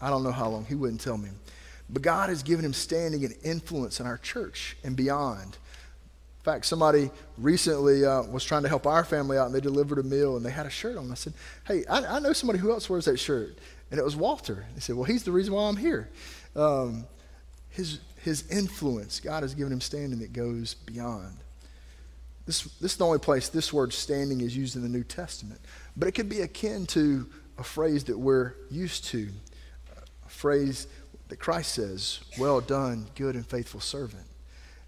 I 0.00 0.08
don't 0.08 0.22
know 0.22 0.32
how 0.32 0.48
long, 0.48 0.64
he 0.64 0.74
wouldn't 0.74 1.00
tell 1.00 1.18
me. 1.18 1.28
But 1.88 2.02
God 2.02 2.28
has 2.28 2.42
given 2.42 2.64
him 2.64 2.72
standing 2.72 3.24
and 3.24 3.34
influence 3.42 4.00
in 4.00 4.06
our 4.06 4.16
church 4.16 4.76
and 4.84 4.96
beyond. 4.96 5.56
In 6.40 6.44
fact, 6.44 6.64
somebody 6.64 7.10
recently 7.36 8.06
uh, 8.06 8.22
was 8.22 8.44
trying 8.44 8.62
to 8.62 8.68
help 8.68 8.86
our 8.86 9.04
family 9.04 9.36
out 9.36 9.46
and 9.46 9.54
they 9.54 9.60
delivered 9.60 9.98
a 9.98 10.02
meal 10.02 10.36
and 10.36 10.46
they 10.46 10.50
had 10.50 10.64
a 10.64 10.70
shirt 10.70 10.96
on. 10.96 11.10
I 11.10 11.14
said, 11.14 11.34
Hey, 11.66 11.84
I, 11.86 12.16
I 12.16 12.18
know 12.20 12.32
somebody 12.32 12.58
who 12.58 12.70
else 12.70 12.88
wears 12.88 13.04
that 13.04 13.18
shirt. 13.18 13.58
And 13.90 13.98
it 13.98 14.04
was 14.04 14.16
Walter. 14.16 14.64
He 14.74 14.80
said, 14.80 14.96
Well, 14.96 15.04
he's 15.04 15.24
the 15.24 15.32
reason 15.32 15.52
why 15.52 15.64
I'm 15.64 15.76
here. 15.76 16.08
Um, 16.56 17.04
his, 17.68 17.98
his 18.22 18.48
influence, 18.50 19.20
God 19.20 19.42
has 19.42 19.54
given 19.54 19.72
him 19.72 19.82
standing 19.82 20.20
that 20.20 20.32
goes 20.32 20.74
beyond. 20.74 21.36
This, 22.50 22.62
this 22.80 22.90
is 22.90 22.98
the 22.98 23.06
only 23.06 23.20
place 23.20 23.48
this 23.48 23.72
word 23.72 23.92
standing 23.92 24.40
is 24.40 24.56
used 24.56 24.74
in 24.74 24.82
the 24.82 24.88
New 24.88 25.04
Testament. 25.04 25.60
But 25.96 26.08
it 26.08 26.12
could 26.16 26.28
be 26.28 26.40
akin 26.40 26.84
to 26.86 27.28
a 27.58 27.62
phrase 27.62 28.02
that 28.06 28.18
we're 28.18 28.54
used 28.68 29.04
to, 29.04 29.28
a 30.26 30.28
phrase 30.28 30.88
that 31.28 31.36
Christ 31.36 31.74
says, 31.74 32.18
Well 32.40 32.60
done, 32.60 33.06
good 33.14 33.36
and 33.36 33.46
faithful 33.46 33.78
servant. 33.78 34.24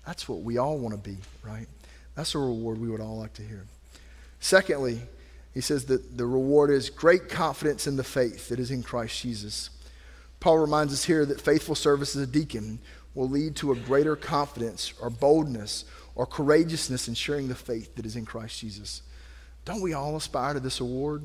That's 0.04 0.28
what 0.28 0.40
we 0.40 0.58
all 0.58 0.76
want 0.76 0.92
to 0.92 1.10
be, 1.10 1.18
right? 1.44 1.68
That's 2.16 2.34
a 2.34 2.40
reward 2.40 2.80
we 2.80 2.88
would 2.88 3.00
all 3.00 3.18
like 3.18 3.34
to 3.34 3.42
hear. 3.42 3.64
Secondly, 4.40 5.00
he 5.54 5.60
says 5.60 5.84
that 5.84 6.18
the 6.18 6.26
reward 6.26 6.70
is 6.70 6.90
great 6.90 7.28
confidence 7.28 7.86
in 7.86 7.94
the 7.94 8.02
faith 8.02 8.48
that 8.48 8.58
is 8.58 8.72
in 8.72 8.82
Christ 8.82 9.22
Jesus. 9.22 9.70
Paul 10.40 10.58
reminds 10.58 10.92
us 10.92 11.04
here 11.04 11.24
that 11.26 11.40
faithful 11.40 11.76
service 11.76 12.16
as 12.16 12.22
a 12.22 12.26
deacon 12.26 12.80
will 13.14 13.28
lead 13.28 13.54
to 13.56 13.70
a 13.70 13.76
greater 13.76 14.16
confidence 14.16 14.94
or 15.00 15.10
boldness 15.10 15.84
or 16.14 16.26
courageousness 16.26 17.08
in 17.08 17.14
sharing 17.14 17.48
the 17.48 17.54
faith 17.54 17.94
that 17.96 18.06
is 18.06 18.16
in 18.16 18.24
Christ 18.24 18.60
Jesus. 18.60 19.02
Don't 19.64 19.80
we 19.80 19.92
all 19.92 20.16
aspire 20.16 20.54
to 20.54 20.60
this 20.60 20.80
award? 20.80 21.22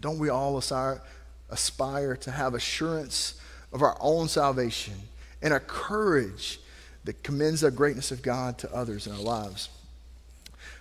Don't 0.00 0.18
we 0.18 0.28
all 0.28 0.56
aspire, 0.56 1.02
aspire 1.50 2.16
to 2.16 2.30
have 2.30 2.54
assurance 2.54 3.34
of 3.72 3.82
our 3.82 3.96
own 4.00 4.28
salvation 4.28 4.94
and 5.42 5.52
a 5.52 5.60
courage 5.60 6.60
that 7.04 7.22
commends 7.22 7.60
the 7.62 7.70
greatness 7.70 8.10
of 8.10 8.22
God 8.22 8.58
to 8.58 8.74
others 8.74 9.06
in 9.06 9.12
our 9.12 9.20
lives? 9.20 9.68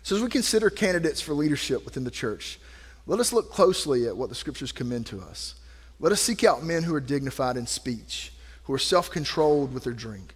So, 0.03 0.15
as 0.15 0.21
we 0.21 0.29
consider 0.29 0.69
candidates 0.69 1.19
for 1.19 1.33
leadership 1.33 1.83
within 1.83 2.03
the 2.03 2.11
church, 2.11 2.59
let 3.05 3.19
us 3.19 3.33
look 3.33 3.51
closely 3.51 4.07
at 4.07 4.15
what 4.15 4.29
the 4.29 4.35
scriptures 4.35 4.71
commend 4.71 5.07
to 5.07 5.19
us. 5.21 5.55
Let 5.99 6.13
us 6.13 6.21
seek 6.21 6.43
out 6.43 6.63
men 6.63 6.83
who 6.83 6.95
are 6.95 7.01
dignified 7.01 7.57
in 7.57 7.67
speech, 7.67 8.31
who 8.63 8.73
are 8.73 8.79
self 8.79 9.09
controlled 9.09 9.73
with 9.73 9.83
their 9.83 9.93
drink, 9.93 10.35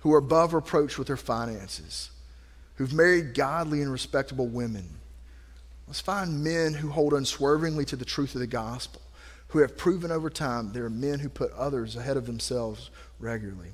who 0.00 0.14
are 0.14 0.18
above 0.18 0.54
reproach 0.54 0.96
with 0.96 1.08
their 1.08 1.16
finances 1.16 2.11
who've 2.82 2.94
married 2.94 3.32
godly 3.32 3.80
and 3.80 3.92
respectable 3.92 4.48
women. 4.48 4.84
Let's 5.86 6.00
find 6.00 6.42
men 6.42 6.74
who 6.74 6.90
hold 6.90 7.14
unswervingly 7.14 7.84
to 7.84 7.94
the 7.94 8.04
truth 8.04 8.34
of 8.34 8.40
the 8.40 8.46
gospel, 8.48 9.00
who 9.46 9.60
have 9.60 9.78
proven 9.78 10.10
over 10.10 10.28
time 10.28 10.72
there 10.72 10.86
are 10.86 10.90
men 10.90 11.20
who 11.20 11.28
put 11.28 11.52
others 11.52 11.94
ahead 11.94 12.16
of 12.16 12.26
themselves 12.26 12.90
regularly. 13.20 13.68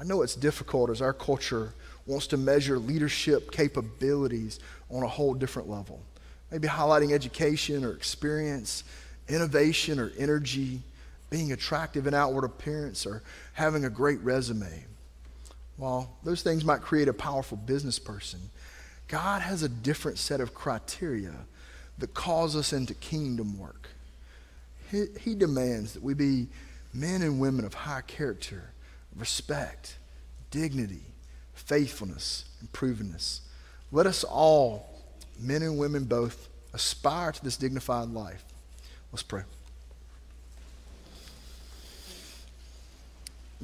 I 0.00 0.04
know 0.04 0.22
it's 0.22 0.34
difficult 0.34 0.88
as 0.88 1.02
our 1.02 1.12
culture 1.12 1.74
wants 2.06 2.26
to 2.28 2.38
measure 2.38 2.78
leadership 2.78 3.50
capabilities 3.50 4.60
on 4.90 5.02
a 5.02 5.08
whole 5.08 5.34
different 5.34 5.68
level. 5.68 6.00
Maybe 6.50 6.68
highlighting 6.68 7.12
education 7.12 7.84
or 7.84 7.92
experience, 7.92 8.84
innovation 9.28 9.98
or 9.98 10.10
energy, 10.16 10.80
being 11.28 11.52
attractive 11.52 12.06
in 12.06 12.14
outward 12.14 12.44
appearance, 12.44 13.04
or 13.04 13.22
having 13.52 13.84
a 13.84 13.90
great 13.90 14.20
resume. 14.20 14.86
While 15.82 16.16
those 16.22 16.42
things 16.42 16.64
might 16.64 16.80
create 16.80 17.08
a 17.08 17.12
powerful 17.12 17.56
business 17.56 17.98
person, 17.98 18.38
God 19.08 19.42
has 19.42 19.64
a 19.64 19.68
different 19.68 20.16
set 20.16 20.40
of 20.40 20.54
criteria 20.54 21.34
that 21.98 22.14
calls 22.14 22.54
us 22.54 22.72
into 22.72 22.94
kingdom 22.94 23.58
work. 23.58 23.88
He, 24.92 25.06
he 25.20 25.34
demands 25.34 25.94
that 25.94 26.02
we 26.04 26.14
be 26.14 26.46
men 26.94 27.20
and 27.22 27.40
women 27.40 27.64
of 27.64 27.74
high 27.74 28.02
character, 28.02 28.70
respect, 29.16 29.96
dignity, 30.52 31.02
faithfulness, 31.52 32.44
and 32.60 32.72
provenness. 32.72 33.40
Let 33.90 34.06
us 34.06 34.22
all, 34.22 34.88
men 35.36 35.62
and 35.62 35.78
women 35.78 36.04
both, 36.04 36.48
aspire 36.72 37.32
to 37.32 37.42
this 37.42 37.56
dignified 37.56 38.10
life. 38.10 38.44
Let's 39.10 39.24
pray. 39.24 39.42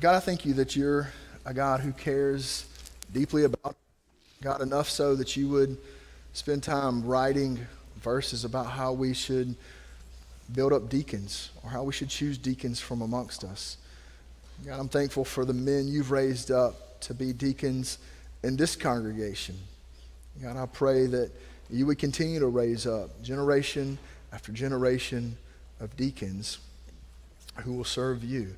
God, 0.00 0.16
I 0.16 0.18
thank 0.18 0.44
you 0.44 0.54
that 0.54 0.74
you're 0.74 1.12
a 1.48 1.54
God 1.54 1.80
who 1.80 1.92
cares 1.92 2.66
deeply 3.10 3.44
about 3.44 3.74
God 4.42 4.60
enough 4.60 4.90
so 4.90 5.16
that 5.16 5.34
you 5.34 5.48
would 5.48 5.78
spend 6.34 6.62
time 6.62 7.06
writing 7.06 7.58
verses 8.02 8.44
about 8.44 8.66
how 8.66 8.92
we 8.92 9.14
should 9.14 9.56
build 10.54 10.74
up 10.74 10.90
deacons 10.90 11.48
or 11.64 11.70
how 11.70 11.84
we 11.84 11.92
should 11.94 12.10
choose 12.10 12.36
deacons 12.36 12.80
from 12.80 13.00
amongst 13.00 13.44
us. 13.44 13.78
God, 14.66 14.78
I'm 14.78 14.90
thankful 14.90 15.24
for 15.24 15.46
the 15.46 15.54
men 15.54 15.88
you've 15.88 16.10
raised 16.10 16.50
up 16.50 17.00
to 17.00 17.14
be 17.14 17.32
deacons 17.32 17.96
in 18.42 18.58
this 18.58 18.76
congregation. 18.76 19.56
God, 20.42 20.58
I 20.58 20.66
pray 20.66 21.06
that 21.06 21.30
you 21.70 21.86
would 21.86 21.98
continue 21.98 22.40
to 22.40 22.48
raise 22.48 22.86
up 22.86 23.22
generation 23.22 23.96
after 24.34 24.52
generation 24.52 25.38
of 25.80 25.96
deacons 25.96 26.58
who 27.56 27.72
will 27.72 27.84
serve 27.84 28.22
you, 28.22 28.54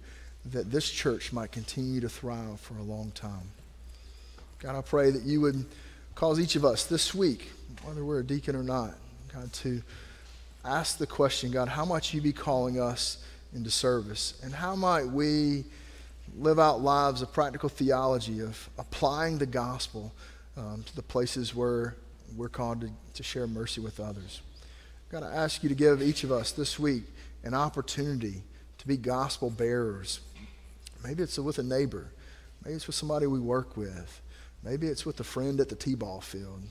that 0.46 0.70
this 0.70 0.90
church 0.90 1.32
might 1.32 1.52
continue 1.52 2.00
to 2.00 2.08
thrive 2.08 2.60
for 2.60 2.74
a 2.74 2.82
long 2.82 3.10
time. 3.12 3.50
God, 4.58 4.76
I 4.76 4.82
pray 4.82 5.10
that 5.10 5.22
you 5.22 5.40
would 5.40 5.64
cause 6.14 6.40
each 6.40 6.56
of 6.56 6.64
us 6.64 6.84
this 6.84 7.14
week, 7.14 7.50
whether 7.84 8.04
we're 8.04 8.20
a 8.20 8.24
deacon 8.24 8.56
or 8.56 8.62
not, 8.62 8.94
God, 9.32 9.52
to 9.54 9.82
ask 10.64 10.98
the 10.98 11.06
question, 11.06 11.50
God, 11.50 11.68
how 11.68 11.84
might 11.84 12.12
you 12.12 12.20
be 12.20 12.32
calling 12.32 12.80
us 12.80 13.24
into 13.54 13.70
service? 13.70 14.38
And 14.42 14.52
how 14.52 14.76
might 14.76 15.06
we 15.06 15.64
live 16.36 16.58
out 16.58 16.80
lives 16.80 17.22
of 17.22 17.32
practical 17.32 17.68
theology, 17.68 18.40
of 18.40 18.68
applying 18.78 19.38
the 19.38 19.46
gospel 19.46 20.12
um, 20.56 20.82
to 20.84 20.96
the 20.96 21.02
places 21.02 21.54
where 21.54 21.96
we're 22.36 22.48
called 22.48 22.82
to, 22.82 22.90
to 23.14 23.22
share 23.22 23.46
mercy 23.46 23.80
with 23.80 24.00
others? 24.00 24.42
God, 25.10 25.22
I 25.22 25.34
ask 25.34 25.62
you 25.62 25.68
to 25.68 25.74
give 25.74 26.02
each 26.02 26.22
of 26.22 26.30
us 26.30 26.52
this 26.52 26.78
week 26.78 27.04
an 27.42 27.54
opportunity 27.54 28.42
to 28.78 28.86
be 28.86 28.96
gospel 28.96 29.50
bearers. 29.50 30.20
Maybe 31.02 31.22
it's 31.22 31.38
with 31.38 31.58
a 31.58 31.62
neighbor. 31.62 32.12
Maybe 32.64 32.76
it's 32.76 32.86
with 32.86 32.96
somebody 32.96 33.26
we 33.26 33.40
work 33.40 33.76
with. 33.76 34.20
Maybe 34.62 34.86
it's 34.88 35.06
with 35.06 35.18
a 35.20 35.24
friend 35.24 35.60
at 35.60 35.68
the 35.68 35.76
T-ball 35.76 36.20
field. 36.20 36.62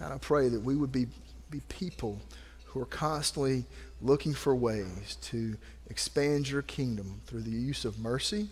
And 0.00 0.12
I 0.12 0.18
pray 0.18 0.48
that 0.48 0.60
we 0.60 0.74
would 0.74 0.90
be, 0.90 1.06
be 1.50 1.60
people 1.68 2.20
who 2.66 2.80
are 2.80 2.86
constantly 2.86 3.64
looking 4.02 4.34
for 4.34 4.54
ways 4.54 5.16
to 5.22 5.56
expand 5.88 6.48
your 6.48 6.62
kingdom 6.62 7.20
through 7.26 7.42
the 7.42 7.50
use 7.50 7.84
of 7.84 7.98
mercy 7.98 8.48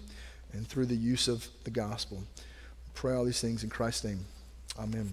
and 0.52 0.66
through 0.66 0.86
the 0.86 0.94
use 0.94 1.26
of 1.26 1.48
the 1.64 1.70
gospel. 1.70 2.22
Pray 2.94 3.14
all 3.14 3.24
these 3.24 3.40
things 3.40 3.64
in 3.64 3.70
Christ's 3.70 4.04
name. 4.04 4.24
Amen. 4.78 5.12